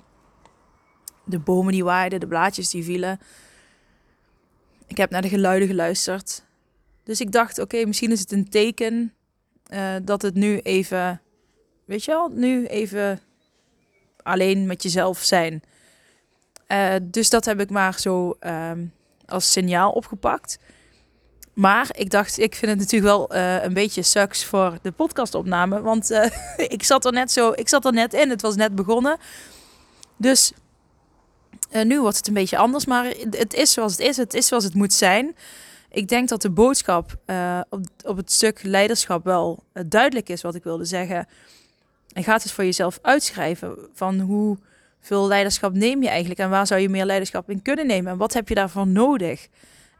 De 1.24 1.38
bomen 1.38 1.72
die 1.72 1.84
waaiden, 1.84 2.20
de 2.20 2.26
blaadjes 2.26 2.70
die 2.70 2.84
vielen. 2.84 3.20
Ik 4.86 4.96
heb 4.96 5.10
naar 5.10 5.22
de 5.22 5.28
geluiden 5.28 5.68
geluisterd. 5.68 6.44
Dus 7.02 7.20
ik 7.20 7.32
dacht, 7.32 7.58
oké, 7.58 7.84
misschien 7.84 8.12
is 8.12 8.20
het 8.20 8.32
een 8.32 8.48
teken 8.48 9.12
uh, 9.72 9.94
dat 10.02 10.22
het 10.22 10.34
nu 10.34 10.58
even, 10.58 11.20
weet 11.84 12.04
je 12.04 12.10
wel, 12.10 12.28
nu 12.28 12.66
even 12.66 13.20
alleen 14.22 14.66
met 14.66 14.82
jezelf 14.82 15.18
zijn. 15.18 15.62
Uh, 16.68 16.94
dus 17.02 17.30
dat 17.30 17.44
heb 17.44 17.60
ik 17.60 17.70
maar 17.70 18.00
zo 18.00 18.36
uh, 18.40 18.70
als 19.26 19.52
signaal 19.52 19.90
opgepakt. 19.90 20.58
maar 21.54 21.88
ik 21.92 22.10
dacht, 22.10 22.38
ik 22.38 22.54
vind 22.54 22.70
het 22.70 22.80
natuurlijk 22.80 23.12
wel 23.12 23.34
uh, 23.34 23.62
een 23.62 23.74
beetje 23.74 24.02
sucks 24.02 24.44
voor 24.44 24.78
de 24.82 24.92
podcastopname. 24.92 25.80
Want 25.80 26.10
uh, 26.10 26.24
ik 26.76 26.82
zat 26.82 27.04
er 27.04 27.12
net 27.12 27.32
zo, 27.32 27.52
ik 27.52 27.68
zat 27.68 27.84
er 27.84 27.92
net 27.92 28.14
in. 28.14 28.30
Het 28.30 28.42
was 28.42 28.56
net 28.56 28.74
begonnen. 28.74 29.16
Dus 30.16 30.52
uh, 31.72 31.84
nu 31.84 32.00
wordt 32.00 32.16
het 32.16 32.26
een 32.26 32.34
beetje 32.34 32.56
anders. 32.56 32.84
Maar 32.86 33.04
het 33.30 33.54
is 33.54 33.72
zoals 33.72 33.92
het 33.92 34.00
is. 34.00 34.16
Het 34.16 34.34
is 34.34 34.46
zoals 34.46 34.64
het 34.64 34.74
moet 34.74 34.92
zijn. 34.92 35.36
Ik 35.90 36.08
denk 36.08 36.28
dat 36.28 36.42
de 36.42 36.50
boodschap 36.50 37.16
op, 37.68 37.80
op 38.04 38.16
het 38.16 38.32
stuk 38.32 38.62
leiderschap 38.62 39.24
wel 39.24 39.62
duidelijk 39.86 40.28
is 40.28 40.42
wat 40.42 40.54
ik 40.54 40.62
wilde 40.64 40.84
zeggen. 40.84 41.28
En 42.12 42.24
gaat 42.24 42.42
het 42.42 42.52
voor 42.52 42.64
jezelf 42.64 42.98
uitschrijven 43.02 43.76
van 43.92 44.20
hoeveel 45.08 45.28
leiderschap 45.28 45.72
neem 45.72 46.02
je 46.02 46.08
eigenlijk 46.08 46.40
en 46.40 46.50
waar 46.50 46.66
zou 46.66 46.80
je 46.80 46.88
meer 46.88 47.04
leiderschap 47.04 47.50
in 47.50 47.62
kunnen 47.62 47.86
nemen 47.86 48.12
en 48.12 48.18
wat 48.18 48.32
heb 48.32 48.48
je 48.48 48.54
daarvoor 48.54 48.86
nodig? 48.86 49.48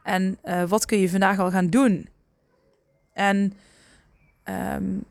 En 0.03 0.37
uh, 0.43 0.63
wat 0.63 0.85
kun 0.85 0.97
je 0.97 1.09
vandaag 1.09 1.39
al 1.39 1.51
gaan 1.51 1.67
doen? 1.67 2.09
En 3.13 3.53
um, 4.43 5.03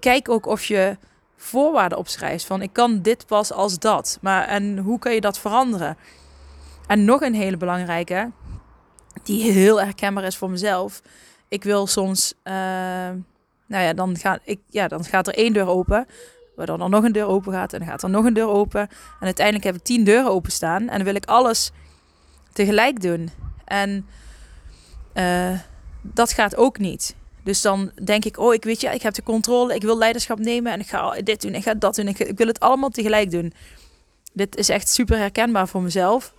kijk 0.00 0.28
ook 0.28 0.46
of 0.46 0.64
je 0.64 0.96
voorwaarden 1.36 1.98
opschrijft 1.98 2.44
van 2.44 2.62
ik 2.62 2.72
kan 2.72 3.02
dit 3.02 3.26
pas 3.26 3.52
als 3.52 3.78
dat. 3.78 4.18
Maar 4.20 4.46
en 4.46 4.78
hoe 4.78 4.98
kan 4.98 5.14
je 5.14 5.20
dat 5.20 5.38
veranderen? 5.38 5.96
En 6.86 7.04
nog 7.04 7.20
een 7.20 7.34
hele 7.34 7.56
belangrijke, 7.56 8.30
die 9.22 9.52
heel 9.52 9.80
herkenbaar 9.80 10.24
is 10.24 10.36
voor 10.36 10.50
mezelf. 10.50 11.02
Ik 11.48 11.64
wil 11.64 11.86
soms, 11.86 12.34
uh, 12.44 12.52
nou 13.66 13.84
ja, 13.84 13.92
dan, 13.92 14.16
ga 14.16 14.38
ik, 14.44 14.60
ja, 14.68 14.88
dan 14.88 15.04
gaat 15.04 15.26
er 15.26 15.34
één 15.34 15.52
deur 15.52 15.68
open. 15.68 16.06
Waardoor 16.56 16.80
er 16.80 16.88
nog 16.88 17.04
een 17.04 17.12
deur 17.12 17.26
open 17.26 17.52
gaat 17.52 17.72
en 17.72 17.78
dan 17.78 17.88
gaat 17.88 18.02
er 18.02 18.10
nog 18.10 18.24
een 18.24 18.34
deur 18.34 18.48
open. 18.48 18.80
En 18.80 19.26
uiteindelijk 19.26 19.64
heb 19.64 19.74
ik 19.74 19.82
tien 19.82 20.04
deuren 20.04 20.30
openstaan. 20.30 20.80
En 20.80 20.96
dan 20.96 21.04
wil 21.04 21.14
ik 21.14 21.24
alles 21.24 21.70
tegelijk 22.52 23.00
doen. 23.00 23.30
En 23.64 24.06
uh, 25.14 25.58
dat 26.02 26.32
gaat 26.32 26.56
ook 26.56 26.78
niet. 26.78 27.14
Dus 27.44 27.60
dan 27.60 27.90
denk 28.04 28.24
ik, 28.24 28.38
oh, 28.38 28.54
ik 28.54 28.64
weet 28.64 28.80
je, 28.80 28.88
ik 28.88 29.02
heb 29.02 29.14
de 29.14 29.22
controle, 29.22 29.74
ik 29.74 29.82
wil 29.82 29.98
leiderschap 29.98 30.38
nemen 30.38 30.72
en 30.72 30.80
ik 30.80 30.88
ga 30.88 31.10
dit 31.10 31.42
doen, 31.42 31.54
ik 31.54 31.62
ga 31.62 31.74
dat 31.74 31.94
doen, 31.94 32.08
ik, 32.08 32.18
ik 32.18 32.38
wil 32.38 32.46
het 32.46 32.60
allemaal 32.60 32.88
tegelijk 32.88 33.30
doen. 33.30 33.52
Dit 34.32 34.56
is 34.56 34.68
echt 34.68 34.88
super 34.88 35.18
herkenbaar 35.18 35.68
voor 35.68 35.82
mezelf. 35.82 36.34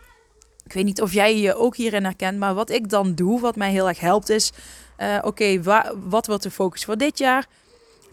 Ik 0.66 0.74
weet 0.74 0.86
niet 0.86 1.02
of 1.02 1.14
jij 1.14 1.40
je 1.40 1.56
ook 1.56 1.76
hierin 1.76 2.04
herkent, 2.04 2.40
maar 2.40 2.54
wat 2.54 2.70
ik 2.70 2.90
dan 2.90 3.16
doe, 3.16 3.40
wat 3.40 3.56
mij 3.56 3.72
heel 3.72 3.88
erg 3.88 4.00
helpt, 4.00 4.30
is: 4.30 4.52
uh, 4.98 5.16
oké, 5.18 5.28
okay, 5.28 5.64
wat 6.10 6.28
wordt 6.28 6.44
de 6.44 6.52
focus 6.52 6.86
voor 6.86 6.98
dit 6.98 7.18
jaar? 7.18 7.46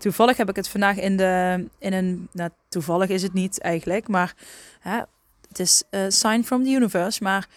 Toevallig 0.01 0.37
heb 0.37 0.49
ik 0.49 0.57
het 0.57 0.69
vandaag 0.69 0.97
in, 0.97 1.17
de, 1.17 1.65
in 1.79 1.93
een. 1.93 2.29
Nou, 2.33 2.51
toevallig 2.69 3.09
is 3.09 3.23
het 3.23 3.33
niet 3.33 3.61
eigenlijk, 3.61 4.09
maar 4.09 4.35
hè, 4.81 5.01
het 5.49 5.59
is 5.59 5.83
a 5.95 6.11
sign 6.11 6.43
from 6.43 6.65
the 6.65 6.71
universe. 6.71 7.23
Maar 7.23 7.49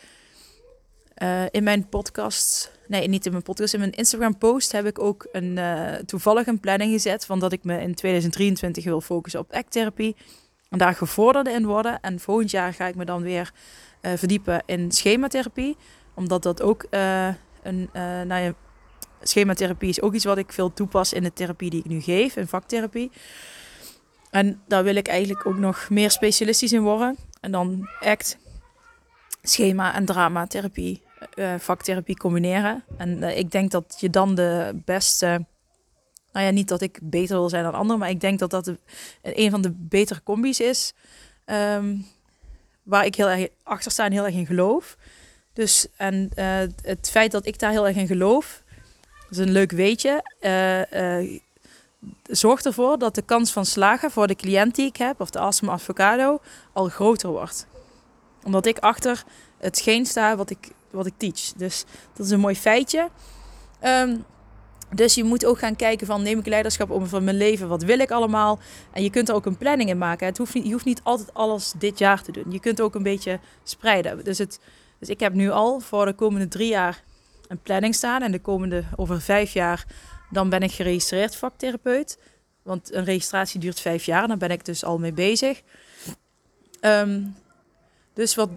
uh, 1.18 1.44
in 1.52 1.64
mijn 1.64 1.90
podcast, 1.90 2.72
nee, 2.88 3.08
niet 3.08 3.26
in 3.26 3.32
mijn 3.32 3.44
podcast, 3.44 3.74
in 3.74 3.80
mijn 3.80 3.92
Instagram 3.92 4.38
post 4.38 4.72
heb 4.72 4.86
ik 4.86 5.00
ook 5.00 5.28
een 5.32 5.58
uh, 5.58 5.94
toevallig 5.94 6.48
een 6.48 6.60
planning 6.60 6.92
gezet 6.92 7.26
van 7.26 7.40
dat 7.40 7.52
ik 7.52 7.64
me 7.64 7.82
in 7.82 7.96
2023 7.96 8.84
wil 8.84 9.02
focussen 9.02 9.40
op 9.40 9.54
acttherapie 9.54 10.16
en 10.70 10.78
daar 10.78 10.96
gevorderde 10.96 11.52
in 11.52 11.66
worden. 11.66 12.00
En 12.02 12.20
volgend 12.20 12.52
jaar 12.52 12.74
ga 12.74 12.86
ik 12.86 12.96
me 12.96 13.06
dan 13.06 13.22
weer 13.22 13.52
verdiepen 14.02 14.64
in 14.66 14.92
schematherapie, 14.92 15.78
omdat 16.14 16.44
dat 16.44 16.62
ook 16.62 16.86
een, 17.62 17.90
nou 18.28 18.42
ja, 18.42 18.54
schematherapie 19.24 19.90
is 19.90 20.02
ook 20.02 20.14
iets 20.14 20.26
wat 20.26 20.38
ik 20.38 20.52
veel 20.52 20.74
toepas 20.74 21.14
in 21.14 21.24
de 21.24 21.34
therapie 21.34 21.70
die 21.70 21.80
ik 21.80 21.86
nu 21.86 22.02
geef, 22.02 22.36
in 22.36 22.48
vaktherapie. 22.48 23.12
En 24.30 24.62
daar 24.68 24.84
wil 24.84 24.96
ik 24.96 25.08
eigenlijk 25.08 25.46
ook 25.46 25.58
nog 25.58 25.90
meer 25.90 26.12
specialistisch 26.12 26.74
in 26.74 26.82
worden. 26.82 27.18
En 27.40 27.52
dan 27.52 27.90
act, 28.00 28.38
schema 29.42 29.94
en 29.94 30.06
dramatherapie, 30.06 31.02
uh, 31.36 31.54
vaktherapie 31.58 32.18
combineren. 32.18 32.84
En 32.98 33.18
uh, 33.18 33.38
ik 33.38 33.52
denk 33.52 33.72
dat 33.72 33.98
je 34.00 34.10
dan 34.10 34.36
de 34.36 34.82
beste. 34.86 35.46
Nou 36.32 36.46
ja, 36.46 36.52
niet 36.52 36.68
dat 36.68 36.82
ik 36.82 37.00
beter 37.02 37.38
wil 37.38 37.50
zijn 37.50 37.64
dan 37.64 37.74
anderen, 37.74 38.00
maar 38.00 38.10
ik 38.10 38.20
denk 38.20 38.40
dat 38.40 38.50
dat 38.50 38.72
een 39.22 39.52
van 39.52 39.62
de 39.62 39.72
betere 39.72 40.24
combi's 40.24 40.60
is. 40.60 40.94
Um, 41.46 42.06
waar 42.84 43.06
ik 43.06 43.16
heel 43.16 43.30
erg 43.30 43.48
achter 43.64 43.92
sta 43.92 44.06
en 44.06 44.12
heel 44.12 44.26
erg 44.26 44.36
in 44.36 44.46
geloof. 44.46 44.98
Dus 45.54 45.88
en 45.98 46.30
het 46.82 47.10
feit 47.10 47.32
dat 47.32 47.46
ik 47.46 47.60
daar 47.60 47.72
heel 47.72 47.88
erg 47.88 47.96
in 47.96 48.08
geloof, 48.08 48.63
is 49.34 49.46
een 49.46 49.52
leuk 49.52 49.72
weetje. 49.72 50.24
zorgt 52.24 52.66
ervoor 52.66 52.98
dat 52.98 53.16
de 53.16 53.22
kans 53.22 53.52
van 53.52 53.66
slagen 53.66 54.12
voor 54.12 54.28
de 54.28 54.36
cliënt 54.36 54.76
die 54.76 54.88
ik 54.88 54.98
heb, 54.98 55.22
of 55.22 55.30
de 55.30 55.40
awesome 55.40 55.72
avocado, 55.72 56.40
al 56.74 56.90
groter 56.90 57.30
wordt. 57.30 57.68
Omdat 58.44 58.66
ik 58.66 58.80
achter 58.80 59.24
hetgeen 59.58 60.06
sta 60.06 60.36
wat 60.36 60.50
ik, 60.50 60.70
wat 60.90 61.06
ik 61.06 61.14
teach. 61.18 61.54
Dus 61.58 61.86
dat 62.14 62.26
is 62.26 62.32
een 62.32 62.40
mooi 62.40 62.56
feitje. 62.56 63.10
Um, 63.84 64.26
dus 64.96 65.16
je 65.16 65.24
moet 65.24 65.46
ook 65.46 65.60
gaan 65.60 65.76
kijken 65.76 66.08
van 66.08 66.22
neem 66.22 66.40
ik 66.40 66.46
leiderschap 66.46 66.92
over 66.92 67.08
van 67.08 67.24
mijn 67.24 67.38
leven, 67.38 67.68
wat 67.68 67.84
wil 67.84 68.00
ik 68.00 68.12
allemaal? 68.12 68.60
En 68.92 69.04
je 69.04 69.10
kunt 69.10 69.30
er 69.30 69.36
ook 69.36 69.46
een 69.46 69.58
planning 69.58 69.90
in 69.90 69.98
maken. 69.98 70.28
Het 70.28 70.38
hoeft 70.38 70.54
niet, 70.54 70.66
je 70.66 70.72
hoeft 70.72 70.86
niet 70.86 71.02
altijd 71.04 71.34
alles 71.34 71.74
dit 71.78 71.98
jaar 71.98 72.22
te 72.22 72.32
doen. 72.32 72.46
Je 72.52 72.60
kunt 72.60 72.82
ook 72.82 72.96
een 72.96 73.04
beetje 73.04 73.40
spreiden. 73.64 74.24
Dus, 74.24 74.38
het, 74.38 74.60
dus 75.00 75.10
ik 75.10 75.20
heb 75.20 75.34
nu 75.34 75.50
al 75.50 75.80
voor 75.80 76.06
de 76.06 76.14
komende 76.14 76.48
drie 76.48 76.70
jaar 76.70 77.04
een 77.54 77.62
planning 77.62 77.96
staan. 77.96 78.22
En 78.22 78.32
de 78.32 78.40
komende 78.40 78.84
over 78.96 79.22
vijf 79.22 79.54
jaar 79.54 79.86
dan 80.30 80.50
ben 80.50 80.62
ik 80.62 80.72
geregistreerd 80.72 81.36
vaktherapeut. 81.36 82.18
Want 82.64 82.94
een 82.94 83.04
registratie 83.04 83.60
duurt 83.60 83.80
vijf 83.80 84.06
jaar. 84.06 84.28
Dan 84.28 84.38
ben 84.38 84.52
ik 84.52 84.66
dus 84.66 84.84
al 84.84 85.00
mee 85.00 85.14
bezig. 85.14 85.62
Um, 86.82 87.36
dus 88.14 88.36
wat, 88.36 88.50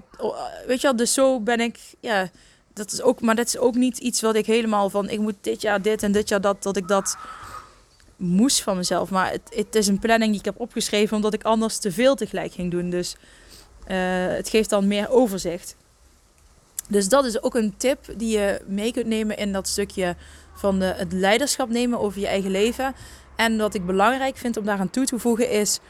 weet 0.67 0.81
je 0.81 0.87
wel, 0.87 0.97
dus 0.97 1.15
zo 1.15 1.41
ben 1.41 1.61
ik, 1.61 1.79
ja, 2.01 2.31
dat 2.73 2.93
is 2.93 3.03
ook, 3.03 3.21
maar 3.21 3.35
dat 3.35 3.47
is 3.47 3.59
ook 3.59 3.75
niet 3.75 3.99
iets 3.99 4.21
wat 4.21 4.35
ik 4.35 4.47
helemaal 4.47 4.91
van, 4.91 5.09
ik 5.09 5.19
moet 5.19 5.35
dit 5.41 5.61
jaar 5.61 5.83
dit 5.83 6.03
en 6.03 6.13
dit 6.13 6.29
jaar 6.29 6.41
dat, 6.41 6.63
dat 6.63 6.77
ik 6.77 6.89
dat 6.89 7.17
moest 8.17 8.63
van 8.63 8.77
mezelf. 8.77 9.11
Maar 9.11 9.31
het, 9.31 9.55
het 9.55 9.75
is 9.75 9.87
een 9.87 9.99
planning 9.99 10.31
die 10.31 10.39
ik 10.39 10.45
heb 10.45 10.61
opgeschreven 10.61 11.17
omdat 11.17 11.35
ik 11.35 11.45
anders 11.45 11.79
te 11.79 11.93
veel 11.93 12.15
tegelijk 12.15 12.53
ging 12.53 12.71
doen. 12.71 12.91
Dus 12.91 13.17
uh, 13.89 13.97
het 14.27 14.49
geeft 14.49 14.71
dan 14.71 14.87
meer 14.87 15.11
overzicht. 15.11 15.77
Dus 16.89 17.09
dat 17.09 17.25
is 17.25 17.43
ook 17.43 17.55
een 17.55 17.75
tip 17.77 17.99
die 18.17 18.39
je 18.39 18.61
mee 18.67 18.93
kunt 18.93 19.07
nemen 19.07 19.37
in 19.37 19.53
dat 19.53 19.69
stukje 19.69 20.17
van 20.55 20.81
het 20.81 21.13
leiderschap 21.13 21.69
nemen 21.69 22.01
over 22.01 22.21
je 22.21 22.27
eigen 22.27 22.51
leven. 22.51 22.95
En 23.37 23.57
wat 23.57 23.75
ik 23.75 23.87
belangrijk 23.87 24.37
vind 24.37 24.57
om 24.57 24.65
daaraan 24.65 24.91
toe 24.91 25.05
te 25.05 25.19
voegen 25.19 25.51
is 25.51 25.81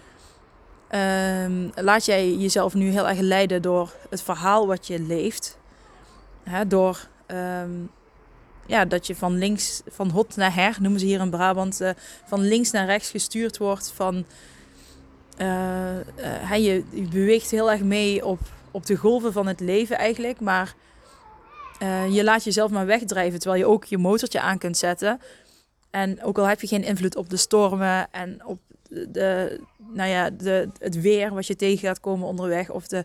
Um, 0.90 1.70
laat 1.74 2.04
jij 2.04 2.34
jezelf 2.34 2.74
nu 2.74 2.90
heel 2.90 3.08
erg 3.08 3.18
leiden 3.18 3.62
door 3.62 3.92
het 4.10 4.22
verhaal 4.22 4.66
wat 4.66 4.86
je 4.86 5.00
leeft. 5.00 5.58
Door 6.66 7.08
um, 7.26 7.90
ja, 8.66 8.84
dat 8.84 9.06
je 9.06 9.16
van 9.16 9.38
links, 9.38 9.82
van 9.86 10.10
hot 10.10 10.36
naar 10.36 10.54
her, 10.54 10.76
noemen 10.80 11.00
ze 11.00 11.06
hier 11.06 11.20
in 11.20 11.30
Brabant, 11.30 11.80
uh, 11.80 11.90
van 12.24 12.40
links 12.40 12.70
naar 12.70 12.86
rechts 12.86 13.10
gestuurd 13.10 13.58
wordt. 13.58 13.92
Van, 13.94 14.24
uh, 15.38 16.52
je, 16.52 16.84
je, 16.90 17.08
beweegt 17.10 17.50
heel 17.50 17.70
erg 17.70 17.80
mee 17.80 18.26
op, 18.26 18.40
op 18.76 18.86
de 18.86 18.96
golven 18.96 19.32
van 19.32 19.46
het 19.46 19.60
leven 19.60 19.98
eigenlijk. 19.98 20.40
Maar 20.40 20.74
je 22.10 22.24
laat 22.24 22.44
jezelf 22.44 22.70
maar 22.70 22.86
wegdrijven 22.86 23.38
terwijl 23.38 23.62
je 23.62 23.68
ook 23.68 23.84
je 23.84 23.98
motortje 23.98 24.40
aan 24.40 24.58
kunt 24.58 24.76
zetten. 24.76 25.20
En 25.90 26.22
ook 26.22 26.38
al 26.38 26.44
heb 26.44 26.60
je 26.60 26.66
geen 26.66 26.84
invloed 26.84 27.16
op 27.16 27.30
de 27.30 27.36
stormen 27.36 28.08
en 28.10 28.44
op 28.44 28.58
de, 28.88 29.60
nou 29.92 30.08
ja, 30.08 30.30
de, 30.30 30.68
het 30.78 31.00
weer 31.00 31.34
wat 31.34 31.46
je 31.46 31.56
tegen 31.56 31.88
gaat 31.88 32.00
komen 32.00 32.28
onderweg. 32.28 32.70
Of 32.70 32.86
de 32.86 33.04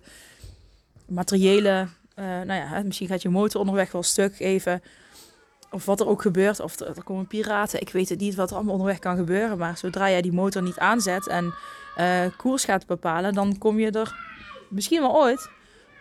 materiële, 1.08 1.88
uh, 2.16 2.26
nou 2.26 2.54
ja, 2.54 2.82
misschien 2.84 3.08
gaat 3.08 3.22
je 3.22 3.30
motor 3.30 3.60
onderweg 3.60 3.92
wel 3.92 4.04
stuk 4.04 4.40
even. 4.40 4.82
Of 5.72 5.86
wat 5.86 6.00
er 6.00 6.08
ook 6.08 6.22
gebeurt. 6.22 6.60
Of 6.60 6.80
er, 6.80 7.04
komen 7.04 7.28
piraten. 7.28 7.82
Ik 7.82 7.90
weet 7.90 8.10
het 8.10 8.20
niet 8.20 8.36
wat 8.36 8.50
er 8.50 8.56
allemaal 8.56 8.74
onderweg 8.74 9.00
kan 9.00 9.18
gebeuren. 9.18 9.58
Maar 9.58 9.78
zodra 9.78 10.10
jij 10.10 10.22
die 10.22 10.34
motor 10.34 10.62
niet 10.62 10.78
aanzet 10.78 11.28
en 11.28 11.54
uh, 11.98 12.26
koers 12.38 12.64
gaat 12.64 12.86
bepalen, 12.86 13.34
dan 13.34 13.58
kom 13.58 13.80
je 13.80 13.92
er 13.92 14.16
misschien 14.70 15.02
wel 15.02 15.16
ooit. 15.22 15.50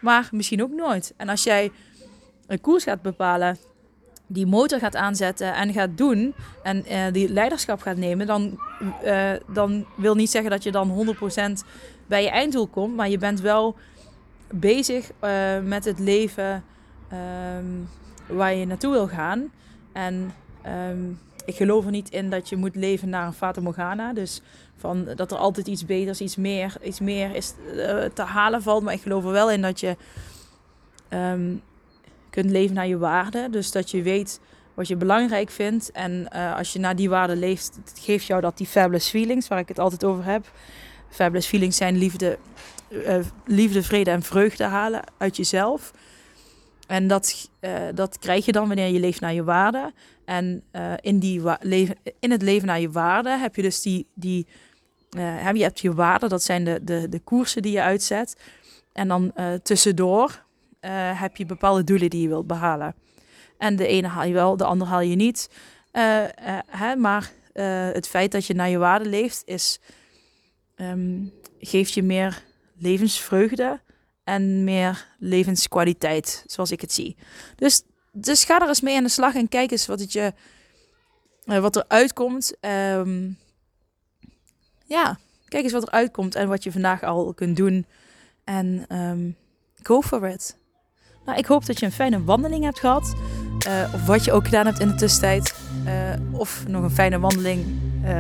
Maar 0.01 0.29
misschien 0.33 0.63
ook 0.63 0.73
nooit. 0.73 1.15
En 1.17 1.29
als 1.29 1.43
jij 1.43 1.71
een 2.47 2.61
koers 2.61 2.85
gaat 2.85 3.03
bepalen 3.03 3.59
die 4.33 4.47
motor 4.47 4.79
gaat 4.79 4.97
aanzetten 4.97 5.55
en 5.55 5.73
gaat 5.73 5.97
doen 5.97 6.35
en 6.63 6.85
uh, 6.93 7.13
die 7.13 7.33
leiderschap 7.33 7.81
gaat 7.81 7.97
nemen, 7.97 8.27
dan, 8.27 8.61
uh, 9.05 9.33
dan 9.49 9.87
wil 9.97 10.15
niet 10.15 10.31
zeggen 10.31 10.51
dat 10.51 10.63
je 10.63 10.71
dan 10.73 11.17
100% 11.61 11.67
bij 12.07 12.23
je 12.23 12.31
einddoel 12.31 12.67
komt, 12.67 12.97
maar 12.97 13.09
je 13.09 13.19
bent 13.19 13.41
wel 13.41 13.77
bezig 14.51 15.11
uh, 15.25 15.59
met 15.59 15.85
het 15.85 15.99
leven 15.99 16.65
um, 17.59 17.89
waar 18.27 18.55
je 18.55 18.67
naartoe 18.67 18.93
wil 18.93 19.09
gaan. 19.09 19.53
En 19.93 20.33
um, 20.67 21.19
ik 21.45 21.57
geloof 21.57 21.85
er 21.85 21.91
niet 21.91 22.11
in 22.11 22.31
dat 22.31 22.49
je 22.49 22.57
moet 22.57 22.75
leven 22.75 23.09
naar 23.09 23.27
een 23.27 23.33
Fata 23.33 23.61
Morgana. 23.61 24.13
Dus 24.13 24.43
van 24.77 25.09
dat 25.17 25.31
er 25.31 25.37
altijd 25.39 25.67
iets 25.67 25.87
beters, 25.87 26.21
iets 26.21 26.37
meer, 26.37 26.77
iets 26.83 27.01
meer 27.01 27.35
is 27.35 27.55
te 28.15 28.23
halen 28.23 28.63
valt. 28.63 28.83
Maar 28.83 28.95
ik 28.95 29.03
geloof 29.03 29.25
er 29.25 29.33
wel 29.33 29.51
in 29.51 29.63
dat 29.63 29.81
je 29.81 29.97
um, 31.09 31.63
kunt 32.31 32.51
leven 32.51 32.75
naar 32.75 32.87
je 32.87 32.99
waarden. 32.99 33.53
Dus 33.53 33.73
dat 33.73 33.91
je 33.91 34.03
weet 34.03 34.41
wat 34.75 34.89
je 34.89 34.97
belangrijk 34.97 35.51
vindt. 35.51 35.93
En 35.93 36.29
uh, 36.35 36.57
als 36.57 36.73
je 36.73 36.79
naar 36.79 36.97
die 36.97 37.09
waarden 37.09 37.39
leeft, 37.39 37.79
geeft 38.01 38.27
jou 38.27 38.41
dat 38.41 38.57
die 38.57 38.67
fabulous 38.67 39.09
feelings, 39.09 39.49
waar 39.49 39.59
ik 39.59 39.69
het 39.69 39.79
altijd 39.79 40.05
over 40.05 40.25
heb. 40.25 40.53
Fabulous 41.09 41.47
feelings 41.47 41.77
zijn 41.77 41.97
liefde, 41.97 42.39
uh, 42.89 43.17
liefde 43.45 43.83
vrede 43.83 44.11
en 44.11 44.23
vreugde 44.23 44.65
halen 44.65 45.03
uit 45.17 45.37
jezelf. 45.37 45.93
En 46.91 47.07
dat, 47.07 47.51
dat 47.95 48.19
krijg 48.19 48.45
je 48.45 48.53
dan 48.53 48.67
wanneer 48.67 48.89
je 48.89 49.01
leeft 49.01 49.21
naar 49.21 49.33
je 49.33 49.45
waarde. 49.45 49.93
En 50.25 50.63
in, 51.01 51.19
die 51.19 51.43
leven, 51.61 51.97
in 52.21 52.31
het 52.31 52.43
leven 52.43 52.67
naar 52.67 52.81
je 52.81 52.91
waarde 52.91 53.31
heb 53.31 53.57
je 53.57 53.63
dus 53.63 53.83
die, 53.83 54.07
die 54.15 54.47
uh, 55.17 55.53
je 55.53 55.63
hebt 55.63 55.81
je 55.81 55.95
waarden, 55.95 56.29
dat 56.29 56.43
zijn 56.43 56.65
de, 56.65 56.85
de, 56.85 57.09
de 57.09 57.19
koersen 57.19 57.63
die 57.63 57.73
je 57.73 57.83
uitzet. 57.83 58.37
En 58.93 59.09
dan 59.09 59.33
tussendoor 59.63 60.45
heb 61.15 61.37
je 61.37 61.47
bepaalde 61.47 61.85
doelen 61.85 62.11
die 62.11 62.23
je 62.23 62.29
wilt 62.29 62.47
behalen. 62.47 62.95
En 63.59 63.77
de 63.77 63.87
ene 63.87 64.09
haal 64.09 64.27
je 64.27 64.33
wel, 64.33 64.57
de 64.57 64.65
andere 64.65 64.91
haal 64.91 65.01
je 65.01 65.17
niet. 65.17 65.51
Hè, 66.67 66.97
maar 66.97 67.33
het 67.93 68.09
feit 68.09 68.33
dat 68.33 68.47
je 68.47 68.55
naar 68.55 68.69
je 68.69 68.79
waarde 68.79 69.09
leeft, 69.09 69.43
is, 69.45 69.81
um, 70.77 71.33
geeft 71.59 71.93
je 71.93 72.03
meer 72.03 72.43
levensvreugde 72.79 73.81
en 74.25 74.65
meer 74.65 75.07
levenskwaliteit, 75.19 76.45
zoals 76.47 76.71
ik 76.71 76.81
het 76.81 76.93
zie. 76.93 77.17
Dus, 77.57 77.83
dus 78.13 78.45
ga 78.45 78.61
er 78.61 78.69
eens 78.69 78.81
mee 78.81 78.97
aan 78.97 79.03
de 79.03 79.09
slag 79.09 79.35
en 79.35 79.49
kijk 79.49 79.71
eens 79.71 79.87
wat, 79.87 80.01
het 80.01 80.13
je, 80.13 80.33
wat 81.45 81.77
er 81.77 81.85
uitkomt. 81.89 82.57
Um, 82.61 83.39
ja, 84.85 85.19
kijk 85.49 85.65
eens 85.65 85.73
wat 85.73 85.83
er 85.83 85.91
uitkomt 85.91 86.35
en 86.35 86.49
wat 86.49 86.63
je 86.63 86.73
vandaag 86.73 87.03
al 87.03 87.35
kunt 87.35 87.57
doen. 87.57 87.87
En 88.45 88.97
um, 88.97 89.37
go 89.83 90.01
for 90.01 90.29
it. 90.29 90.59
Nou, 91.25 91.39
ik 91.39 91.47
hoop 91.47 91.67
dat 91.67 91.81
je 91.81 91.87
een 91.87 91.93
fijne 91.93 92.25
wandeling 92.25 92.65
hebt 92.65 92.79
gehad. 92.79 93.15
Uh, 93.67 93.95
of 93.95 94.07
wat 94.07 94.25
je 94.25 94.33
ook 94.33 94.45
gedaan 94.45 94.67
hebt 94.67 94.81
in 94.81 94.89
de 94.89 94.95
tussentijd. 94.95 95.55
Uh, 95.85 96.39
of 96.39 96.67
nog 96.69 96.83
een 96.83 96.91
fijne 96.91 97.19
wandeling 97.19 97.79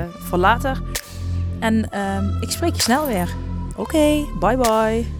voor 0.08 0.38
later. 0.38 0.82
En 1.60 1.98
um, 1.98 2.42
ik 2.42 2.50
spreek 2.50 2.74
je 2.74 2.82
snel 2.82 3.06
weer. 3.06 3.34
Oké, 3.76 4.26
bye 4.38 4.56
bye. 4.56 5.19